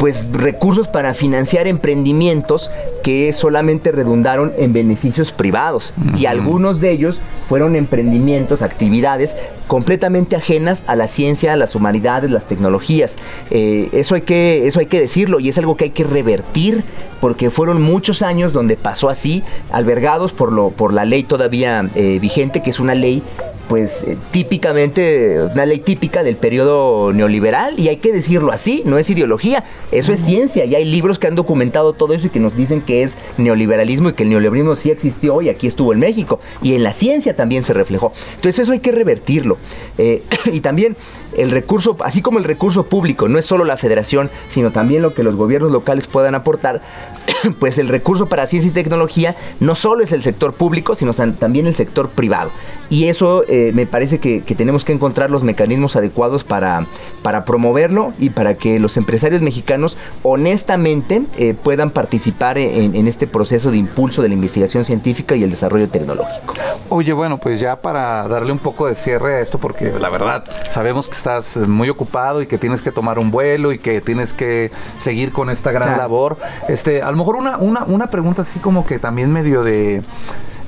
[0.00, 2.70] pues recursos para financiar emprendimientos
[3.04, 9.36] que solamente redundaron en beneficios privados y algunos de ellos fueron emprendimientos, actividades
[9.66, 13.16] completamente ajenas a la ciencia, a las humanidades, las tecnologías.
[13.50, 16.82] Eh, eso, hay que, eso hay que decirlo y es algo que hay que revertir
[17.20, 22.18] porque fueron muchos años donde pasó así, albergados por, lo, por la ley todavía eh,
[22.20, 23.22] vigente, que es una ley
[23.70, 28.98] pues eh, típicamente, una ley típica del periodo neoliberal, y hay que decirlo así, no
[28.98, 32.40] es ideología, eso es ciencia, y hay libros que han documentado todo eso y que
[32.40, 36.00] nos dicen que es neoliberalismo y que el neoliberalismo sí existió y aquí estuvo en
[36.00, 38.12] México, y en la ciencia también se reflejó.
[38.34, 39.56] Entonces eso hay que revertirlo.
[39.98, 40.96] Eh, y también
[41.36, 45.14] el recurso, así como el recurso público, no es solo la federación, sino también lo
[45.14, 46.82] que los gobiernos locales puedan aportar,
[47.60, 51.68] pues el recurso para ciencia y tecnología no solo es el sector público, sino también
[51.68, 52.50] el sector privado.
[52.88, 56.86] Y eso eh, me parece que, tenemos que encontrar los mecanismos adecuados para,
[57.22, 63.26] para promoverlo y para que los empresarios mexicanos honestamente eh, puedan participar en, en, este
[63.26, 66.54] proceso de impulso de la investigación científica y el desarrollo tecnológico.
[66.88, 70.44] Oye, bueno, pues ya para darle un poco de cierre a esto, porque la verdad
[70.70, 74.34] sabemos que estás muy ocupado y que tienes que tomar un vuelo y que tienes
[74.34, 76.38] que seguir con esta gran labor.
[76.68, 80.02] Este, a lo mejor una, una, una pregunta así como que también medio de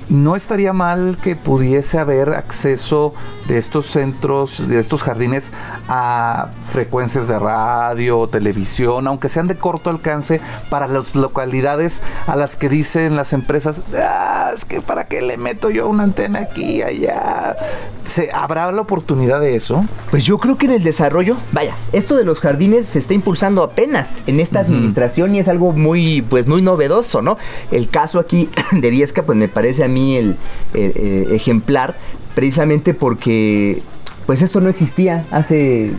[0.08, 3.14] no estaría mal que pudiese haber acceso
[3.48, 5.52] de estos centros, de estos jardines,
[5.88, 12.56] a frecuencias de radio, televisión, aunque sean de corto alcance, para las localidades a las
[12.56, 16.82] que dicen las empresas, ah, es que para qué le meto yo una antena aquí,
[16.82, 17.56] allá.
[18.04, 19.84] ¿Se, ¿Habrá la oportunidad de eso?
[20.10, 23.62] Pues yo creo que en el desarrollo, vaya, esto de los jardines se está impulsando
[23.62, 27.38] apenas en esta administración y es algo muy, pues muy novedoso, ¿no?
[27.70, 30.37] El caso aquí de Viesca, pues me parece a mí el,
[30.74, 31.94] eh, ejemplar,
[32.35, 33.83] precisamente porque
[34.26, 35.92] pues esto no existía hace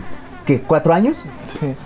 [0.46, 1.18] ¿qué, cuatro años.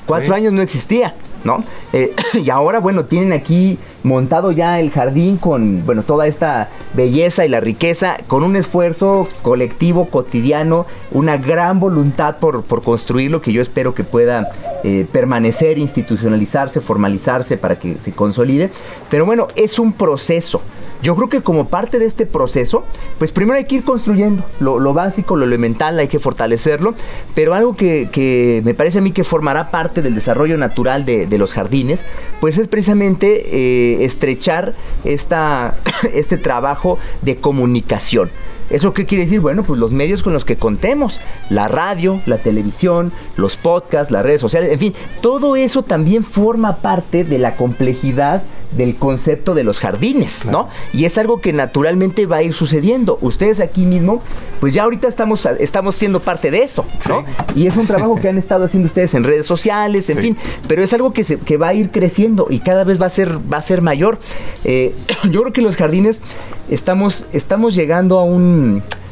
[0.06, 1.14] Cuatro años no existía.
[1.44, 1.64] ¿no?
[1.92, 7.44] Eh, y ahora, bueno, tienen aquí montado ya el jardín con, bueno, toda esta belleza
[7.44, 13.52] y la riqueza, con un esfuerzo colectivo, cotidiano, una gran voluntad por, por construirlo que
[13.52, 14.48] yo espero que pueda
[14.84, 18.70] eh, permanecer, institucionalizarse, formalizarse para que se consolide.
[19.10, 20.62] Pero bueno, es un proceso.
[21.02, 22.84] Yo creo que como parte de este proceso,
[23.18, 26.94] pues primero hay que ir construyendo lo, básico, lo elemental, hay que fortalecerlo,
[27.34, 31.52] pero algo que, me parece a mí que formará parte del desarrollo natural de, los
[31.52, 32.04] jardines,
[32.40, 35.76] pues es precisamente eh, estrechar esta,
[36.14, 38.30] este trabajo de comunicación.
[38.70, 39.40] ¿Eso qué quiere decir?
[39.40, 44.24] Bueno, pues los medios con los que contemos, la radio, la televisión, los podcasts, las
[44.24, 49.64] redes sociales, en fin, todo eso también forma parte de la complejidad del concepto de
[49.64, 50.68] los jardines, ¿no?
[50.92, 53.18] Y es algo que naturalmente va a ir sucediendo.
[53.20, 54.22] Ustedes aquí mismo,
[54.60, 57.24] pues ya ahorita estamos, estamos siendo parte de eso, ¿no?
[57.54, 60.82] Y es un trabajo que han estado haciendo ustedes en redes sociales, en fin, pero
[60.82, 63.38] es algo que, se, que va a ir creciendo y cada vez va a ser,
[63.52, 64.18] va a ser mayor.
[64.64, 64.94] Eh,
[65.30, 66.22] yo creo que los jardines
[66.70, 68.57] estamos, estamos llegando a un...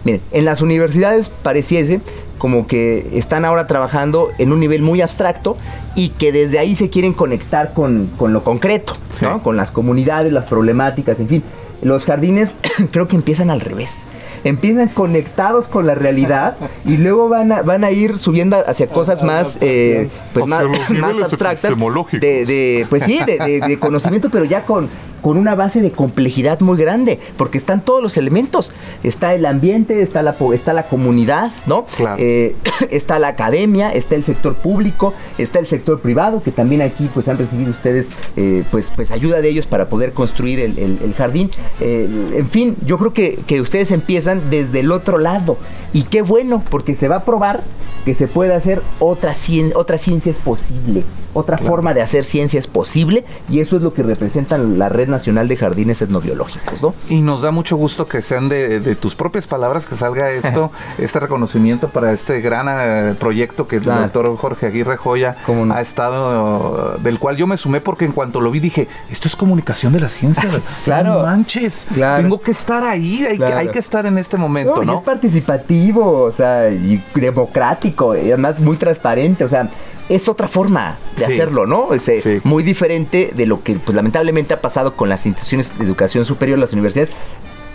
[0.05, 2.01] Miren, en las universidades pareciese
[2.39, 5.57] como que están ahora trabajando en un nivel muy abstracto
[5.95, 9.43] y que desde ahí se quieren conectar con, lo concreto, ¿no?
[9.43, 11.43] con las comunidades, las problemáticas, en fin.
[11.83, 12.51] Los jardines
[12.91, 14.01] creo que empiezan al revés
[14.49, 19.23] empiezan conectados con la realidad y luego van a, van a ir subiendo hacia cosas
[19.23, 20.63] más, eh, pues más,
[21.23, 21.77] abstractas
[22.13, 24.89] de, pues sí, de, conocimiento, pero ya con,
[25.27, 28.73] con una base de complejidad muy grande, porque están todos los elementos.
[29.03, 31.85] Está el ambiente, está la, está la comunidad, ¿no?
[32.19, 32.55] Eh,
[32.91, 37.27] está la academia, está el sector público, está el sector privado, que también aquí pues
[37.27, 41.51] han recibido ustedes eh, pues, pues ayuda de ellos para poder construir el, jardín.
[41.81, 45.59] Eh, en fin, yo creo que, que ustedes empiezan desde el otro lado.
[45.93, 47.63] Y qué bueno, porque se va a probar
[48.05, 49.35] que se puede hacer otra,
[49.75, 51.05] otra ciencia es posible.
[51.37, 55.09] Otra forma de hacer ciencia es posible y eso es lo que representa la Red
[55.09, 56.95] Nacional de Jardines Etnobiológicos, ¿no?
[57.11, 61.21] Y nos da mucho gusto que sean de, tus propias palabras que salga esto, este
[61.21, 65.37] reconocimiento para este gran eh, proyecto que el doctor Jorge Aguirre Joya
[65.75, 69.37] ha estado, del cual yo me sumé porque en cuanto lo vi dije, esto es
[69.37, 70.49] comunicación de la ciencia.
[70.85, 71.23] claro.
[71.23, 74.95] manches, tengo que estar ahí, hay, que, hay que estar en este momento, ¿no?
[74.95, 79.69] es participativo, o sea, y democrático, y además muy transparente, o sea,
[80.09, 81.93] es otra forma de hacerlo, ¿no?
[81.93, 85.85] Es eh, muy diferente de lo que pues, lamentablemente ha pasado con las instituciones de
[85.85, 87.11] educación superior, las universidades,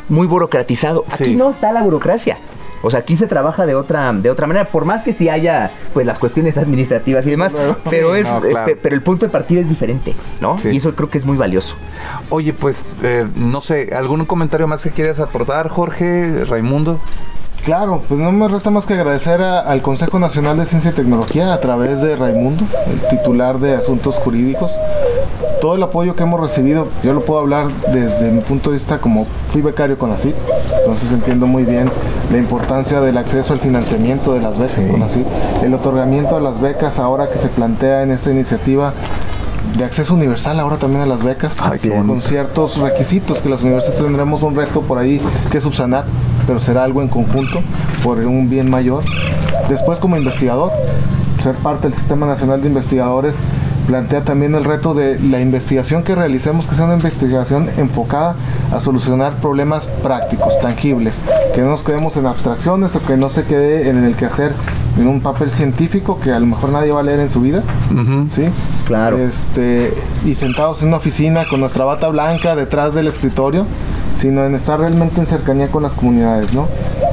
[0.10, 1.06] muy burocratizado.
[1.12, 2.38] Aquí no está la burocracia.
[2.84, 5.72] O sea, aquí se trabaja de otra, de otra manera, por más que sí haya
[5.94, 7.56] pues las cuestiones administrativas y demás,
[7.90, 10.56] pero es, eh, pero el punto de partida es diferente, ¿no?
[10.64, 11.76] Y eso creo que es muy valioso.
[12.30, 17.00] Oye, pues eh, no sé, ¿algún comentario más que quieras aportar, Jorge, Raimundo?
[17.64, 21.54] Claro, pues no me resta más que agradecer al Consejo Nacional de Ciencia y Tecnología
[21.54, 24.72] a través de Raimundo, el titular de Asuntos Jurídicos,
[25.62, 26.88] todo el apoyo que hemos recibido.
[27.04, 30.34] Yo lo puedo hablar desde mi punto de vista como fui becario con ACID,
[30.80, 31.88] entonces entiendo muy bien
[32.32, 35.26] la importancia del acceso al financiamiento de las becas con ACID,
[35.64, 38.92] el otorgamiento de las becas ahora que se plantea en esta iniciativa
[39.78, 44.42] de acceso universal ahora también a las becas, con ciertos requisitos que las universidades tendremos
[44.42, 46.06] un reto por ahí que subsanar
[46.48, 47.62] pero será algo en conjunto
[48.04, 49.04] por un bien mayor.
[49.70, 50.72] Después como investigador,
[51.40, 53.36] ser parte del Sistema Nacional de Investigadores
[53.88, 58.36] plantea también el reto de la investigación que realicemos, que sea una investigación enfocada
[58.72, 61.16] a solucionar problemas prácticos, tangibles,
[61.54, 64.54] que no nos quedemos en abstracciones o que no se quede en el quehacer
[64.98, 67.64] en un papel científico que a lo mejor nadie va a leer en su vida,
[68.34, 68.44] ¿sí?
[68.86, 69.18] Claro.
[69.18, 69.94] Este,
[70.26, 73.66] y sentados en una oficina con nuestra bata blanca detrás del escritorio,
[74.22, 76.68] sino en estar realmente en cercanía con las comunidades, ¿no?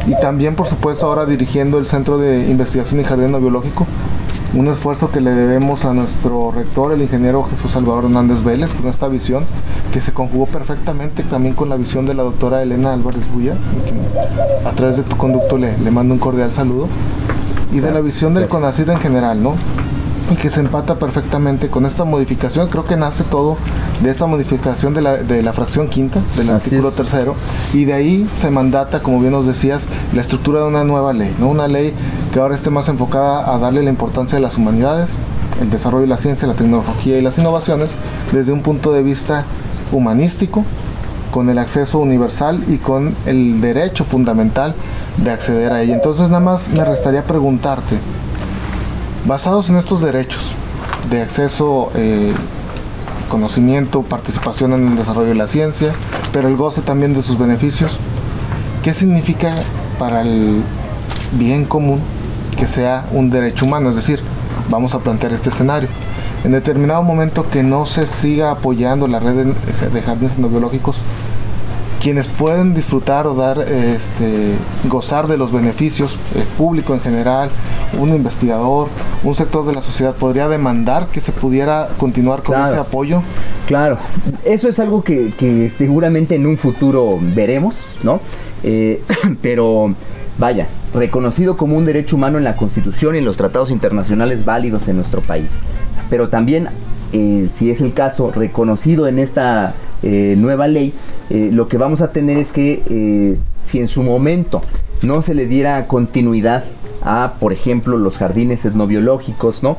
[0.07, 3.87] Y también, por supuesto, ahora dirigiendo el Centro de Investigación y Jardín Biológico,
[4.53, 8.91] un esfuerzo que le debemos a nuestro rector, el ingeniero Jesús Salvador Hernández Vélez, con
[8.91, 9.43] esta visión
[9.91, 13.55] que se conjugó perfectamente también con la visión de la doctora Elena Álvarez Bulla,
[14.67, 16.89] a través de tu conducto le, le mando un cordial saludo,
[17.73, 19.55] y de la visión del CONACID en general, ¿no?
[20.31, 22.69] Y que se empata perfectamente con esta modificación.
[22.69, 23.57] Creo que nace todo
[24.03, 27.35] de esta modificación de la, de la fracción quinta del artículo tercero
[27.73, 31.35] y de ahí se mandata, como bien nos decías, la estructura de una nueva ley,
[31.39, 31.49] ¿no?
[31.49, 31.93] una ley
[32.33, 35.11] que ahora esté más enfocada a darle la importancia de las humanidades,
[35.61, 37.91] el desarrollo de la ciencia, la tecnología y las innovaciones
[38.33, 39.45] desde un punto de vista
[39.93, 40.65] humanístico,
[41.31, 44.75] con el acceso universal y con el derecho fundamental
[45.23, 45.95] de acceder a ella.
[45.95, 47.97] Entonces nada más me restaría preguntarte,
[49.29, 50.41] Basados en estos derechos
[51.11, 52.33] de acceso, eh,
[53.29, 55.93] conocimiento, participación en el desarrollo de la ciencia,
[56.33, 57.99] pero el goce también de sus beneficios,
[58.83, 59.55] ¿qué significa
[59.99, 60.63] para el
[61.33, 62.01] bien común
[62.57, 63.91] que sea un derecho humano?
[63.91, 64.23] Es decir,
[64.71, 65.91] vamos a plantear este escenario.
[66.43, 69.53] En determinado momento que no se siga apoyando la red
[69.93, 70.97] de, jardines no biológicos,
[72.01, 74.55] quienes pueden disfrutar o dar, este,
[74.85, 77.51] gozar de los beneficios, el público en general,
[77.99, 78.89] un investigador,
[79.25, 83.23] un sector de la sociedad, podría demandar que se pudiera continuar con ese apoyo.
[83.67, 83.99] Claro,
[84.45, 88.21] eso es algo que, seguramente en un futuro veremos, ¿no?
[88.63, 89.03] Eh,
[89.43, 89.95] pero
[90.39, 94.89] vaya, reconocido como un derecho humano en la Constitución y en los tratados internacionales válidos
[94.89, 95.59] en nuestro país.
[96.11, 96.69] Pero también,
[97.13, 100.93] eh, si es el caso, reconocido en esta eh, nueva ley,
[101.29, 104.63] eh, lo que vamos a tener es que eh, si en su momento
[105.03, 106.65] no se le diera continuidad
[107.03, 109.77] a, por ejemplo, los jardines etnobiológicos, ¿no?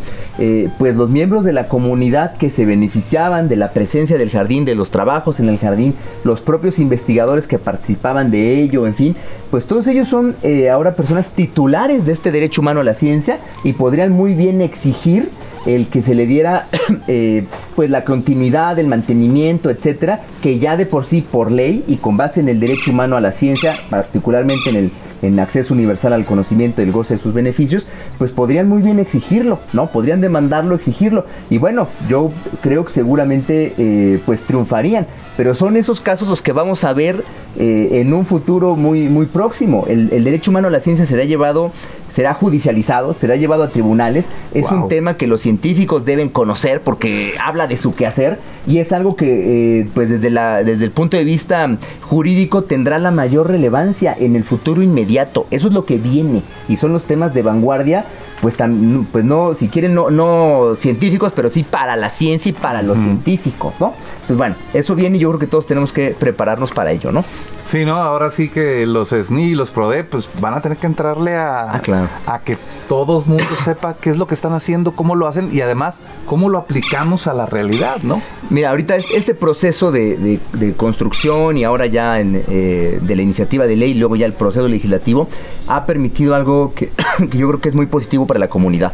[0.77, 4.73] pues los miembros de la comunidad que se beneficiaban de la presencia del jardín, de
[4.73, 5.93] los trabajos en el jardín,
[6.23, 9.15] los propios investigadores que participaban de ello, en fin,
[9.51, 10.37] pues todos ellos son
[10.71, 15.29] ahora personas titulares de este derecho humano a la ciencia y podrían muy bien exigir
[15.65, 16.67] el que se le diera
[17.07, 17.45] eh,
[17.75, 22.17] pues la continuidad, el mantenimiento, etcétera, que ya de por sí por ley y con
[22.17, 24.91] base en el derecho humano a la ciencia, particularmente en el
[25.21, 27.87] en acceso universal al conocimiento y el goce de sus beneficios,
[28.17, 29.87] pues podrían muy bien exigirlo, ¿no?
[29.87, 31.25] Podrían demandarlo, exigirlo.
[31.49, 32.31] Y bueno, yo
[32.61, 35.07] creo que seguramente eh, pues triunfarían.
[35.37, 37.23] Pero son esos casos los que vamos a ver
[37.57, 39.85] eh, en un futuro muy, muy próximo.
[39.87, 41.71] El, el, derecho humano a la ciencia será llevado
[42.19, 44.25] será judicializado, será llevado a tribunales.
[44.53, 48.91] Es un tema que los científicos deben conocer porque habla de su quehacer y es
[48.91, 53.47] algo que, eh, pues desde, la, desde el punto de vista jurídico, tendrá la mayor
[53.47, 55.47] relevancia en el futuro inmediato.
[55.49, 58.03] Eso es lo que viene y son los temas de vanguardia
[58.41, 62.53] pues, tan, pues no, si quieren, no, no científicos, pero sí para la ciencia y
[62.53, 63.93] para los científicos, ¿no?
[64.13, 67.23] Entonces, bueno, eso viene y yo creo que todos tenemos que prepararnos para ello, ¿no?
[67.65, 67.95] Sí, ¿no?
[67.97, 71.73] Ahora sí que los SNI y los PRODE, pues van a tener que entrarle a,
[71.73, 75.27] ah, a que todo el mundo sepa qué es lo que están haciendo, cómo lo
[75.27, 78.21] hacen y además cómo lo aplicamos a la realidad, ¿no?
[78.49, 80.39] Mira, ahorita este proceso de,
[80.77, 84.33] construcción y ahora ya en, eh, de la iniciativa de ley y luego ya el
[84.33, 85.27] proceso legislativo
[85.67, 86.89] ha permitido algo que,
[87.29, 88.93] que yo creo que es muy positivo para la comunidad.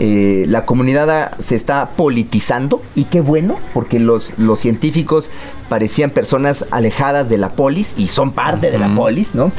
[0.00, 5.28] Eh, la comunidad se está politizando y qué bueno, porque los, los científicos
[5.68, 9.50] parecían personas alejadas de la polis y son parte de la polis, ¿no?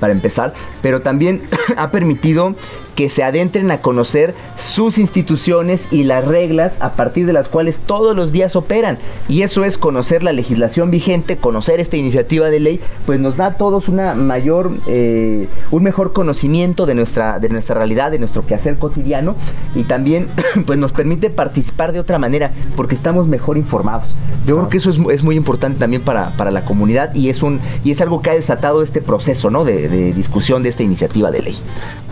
[0.00, 1.42] Para empezar, pero también
[1.76, 2.54] ha permitido
[2.96, 7.78] que se adentren a conocer sus instituciones y las reglas a partir de las cuales
[7.78, 8.96] todos los días operan.
[9.28, 13.46] Y eso es conocer la legislación vigente, conocer esta iniciativa de ley, pues nos da
[13.46, 18.46] a todos una mayor, eh, un mejor conocimiento de nuestra, de nuestra realidad, de nuestro
[18.46, 19.36] quehacer cotidiano
[19.74, 20.28] y también
[20.66, 24.08] pues nos permite participar de otra manera porque estamos mejor informados.
[24.46, 27.60] Yo creo que eso es, muy importante también para, para, la comunidad y es, un,
[27.84, 29.65] y es algo que ha desatado este proceso ¿no?
[29.66, 31.58] De, discusión de esta iniciativa de ley.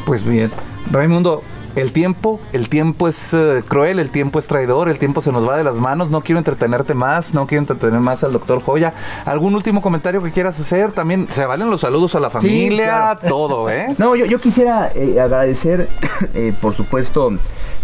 [0.05, 0.51] Pues bien,
[0.91, 1.43] Raimundo,
[1.77, 5.49] el tiempo, el tiempo es eh, cruel, el tiempo es traidor, el tiempo se nos
[5.49, 8.95] va de las manos, no quiero entretenerte más, no quiero entretener más al doctor Joya.
[9.25, 10.93] ¿Algún último comentario que quieras hacer?
[10.93, 13.95] También se valen los saludos a la familia, todo, ¿eh?
[13.99, 15.89] No, yo, quisiera eh, agradecer,
[16.35, 17.33] eh, por supuesto,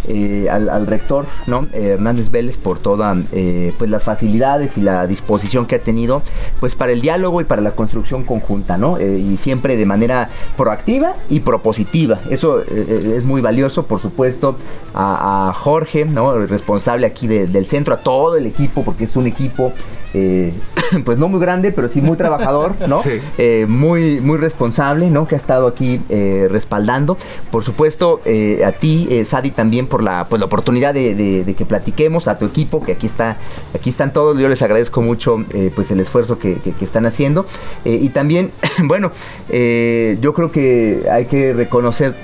[0.09, 1.67] eh, al, rector, ¿no?
[1.75, 6.23] Eh, Hernández Vélez por todas eh, pues las facilidades y la disposición que ha tenido
[6.59, 8.99] pues para el diálogo y para la construcción conjunta, ¿no?
[9.01, 12.21] y siempre de manera proactiva y propositiva.
[12.31, 14.57] Eso es muy valioso, por supuesto,
[14.95, 16.35] a, Jorge, ¿no?
[16.35, 19.73] El responsable aquí del centro, a todo el equipo, porque es un equipo
[20.15, 20.53] eh,
[21.05, 23.03] pues no muy grande, pero sí muy trabajador, ¿no?
[23.39, 25.27] Eh, muy, muy responsable, ¿no?
[25.27, 27.17] Que ha estado aquí eh, respaldando.
[27.51, 28.21] Por supuesto,
[28.65, 32.83] a ti, Sadi, también por la, pues, la oportunidad de, que platiquemos, a tu equipo,
[32.83, 33.37] que aquí está,
[33.75, 34.39] aquí están todos.
[34.39, 35.45] Yo les agradezco mucho
[35.75, 37.47] pues el esfuerzo que, están haciendo.
[37.85, 38.51] y también,
[38.85, 39.13] bueno,
[39.49, 42.15] yo creo que hay que reconocer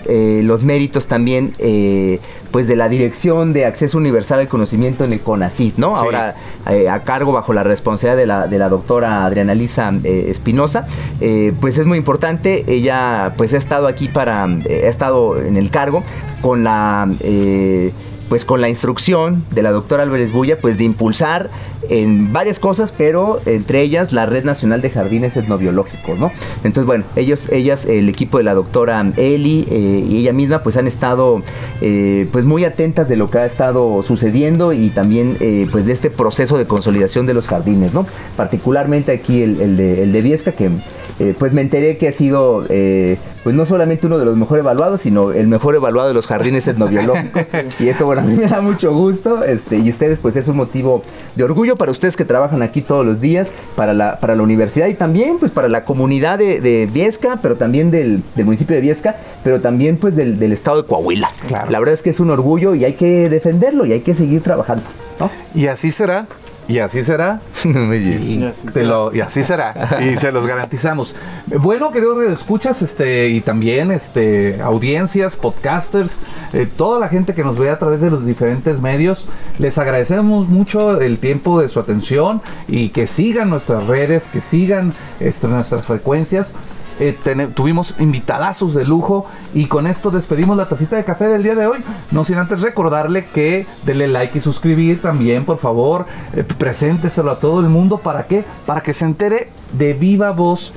[0.43, 1.53] los méritos también
[2.51, 5.97] pues de la Dirección de Acceso Universal al Conocimiento en el CONACYT, ¿no?
[5.97, 6.35] Ahora
[6.91, 10.87] a cargo bajo la responsabilidad de la, de la doctora Adriana Lisa eh, Espinosa,
[11.21, 12.65] eh, pues es muy importante.
[12.67, 16.03] Ella pues ha estado aquí para, eh, ha estado en el cargo
[16.41, 17.09] con la
[18.29, 21.49] pues con la instrucción de la doctora Álvarez Bulla, pues de impulsar
[21.91, 26.31] en varias cosas, pero entre ellas la Red Nacional de Jardines Etnobiológicos, ¿no?
[26.65, 30.77] Entonces, bueno, ellos, ellas, el equipo de la doctora Eli eh, y ella misma, pues
[30.77, 31.43] han estado
[31.81, 35.93] eh, pues muy atentas de lo que ha estado sucediendo y también eh, pues de
[35.93, 38.07] este proceso de consolidación de los jardines, ¿no?
[38.37, 40.71] Particularmente aquí el, de, el de Viesca, que
[41.19, 44.59] eh, pues me enteré que ha sido eh, pues no solamente uno de los mejor
[44.59, 47.47] evaluados, sino el mejor evaluado de los jardines etnobiológicos.
[47.79, 49.45] y eso, bueno, a mí me da mucho gusto.
[49.45, 51.05] Este, y ustedes, pues es un motivo
[51.37, 54.89] de orgullo para ustedes que trabajan aquí todos los días, para la, para la universidad
[54.89, 59.61] y también pues para la comunidad de, Viesca, pero también del, municipio de Viesca, pero
[59.61, 61.31] también pues del, estado de Coahuila.
[61.69, 64.43] La verdad es que es un orgullo y hay que defenderlo y hay que seguir
[64.43, 64.83] trabajando.
[65.55, 66.27] Y así será.
[66.69, 67.41] Y así será.
[67.65, 68.43] y,
[69.21, 70.01] así será.
[70.03, 71.15] y se los garantizamos.
[71.47, 76.19] Bueno, queridos escuchas, este, y también este, audiencias, podcasters,
[76.53, 80.49] eh, toda la gente que nos ve a través de los diferentes medios, les agradecemos
[80.49, 85.87] mucho el tiempo de su atención y que sigan nuestras redes, que sigan este, nuestras
[85.87, 86.53] frecuencias.
[86.99, 87.15] Eh,
[87.55, 91.67] tuvimos invitadazos de lujo y con esto despedimos la tacita de café del día de
[91.67, 91.79] hoy.
[92.11, 96.07] No sin antes recordarle que denle like y suscribir también, por favor.
[96.35, 97.99] Eh, presénteselo a todo el mundo.
[97.99, 98.45] ¿Para qué?
[98.65, 100.73] Para que se entere de viva voz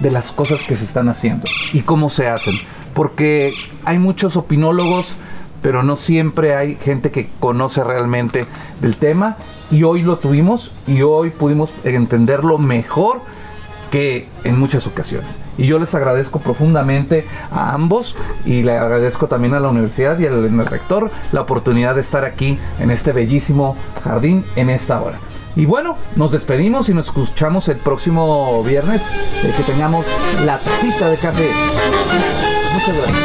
[0.00, 2.54] de las cosas que se están haciendo y cómo se hacen.
[2.92, 3.54] Porque
[3.84, 5.16] hay muchos opinólogos,
[5.62, 8.46] pero no siempre hay gente que conoce realmente
[8.82, 9.38] del tema.
[9.70, 13.22] Y hoy lo tuvimos y hoy pudimos entenderlo mejor
[13.92, 15.38] que en muchas ocasiones.
[15.58, 18.16] Y yo les agradezco profundamente a ambos
[18.46, 22.58] y le agradezco también a la universidad y al rector la oportunidad de estar aquí
[22.80, 25.18] en este bellísimo jardín en esta hora.
[25.54, 29.02] Y bueno, nos despedimos y nos escuchamos el próximo viernes.
[29.44, 30.06] Eh, que tengamos
[30.46, 31.50] la tacita de café.
[32.72, 33.18] Muchas gracias.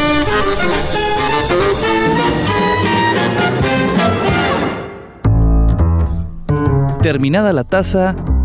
[7.01, 8.15] Terminada la taza,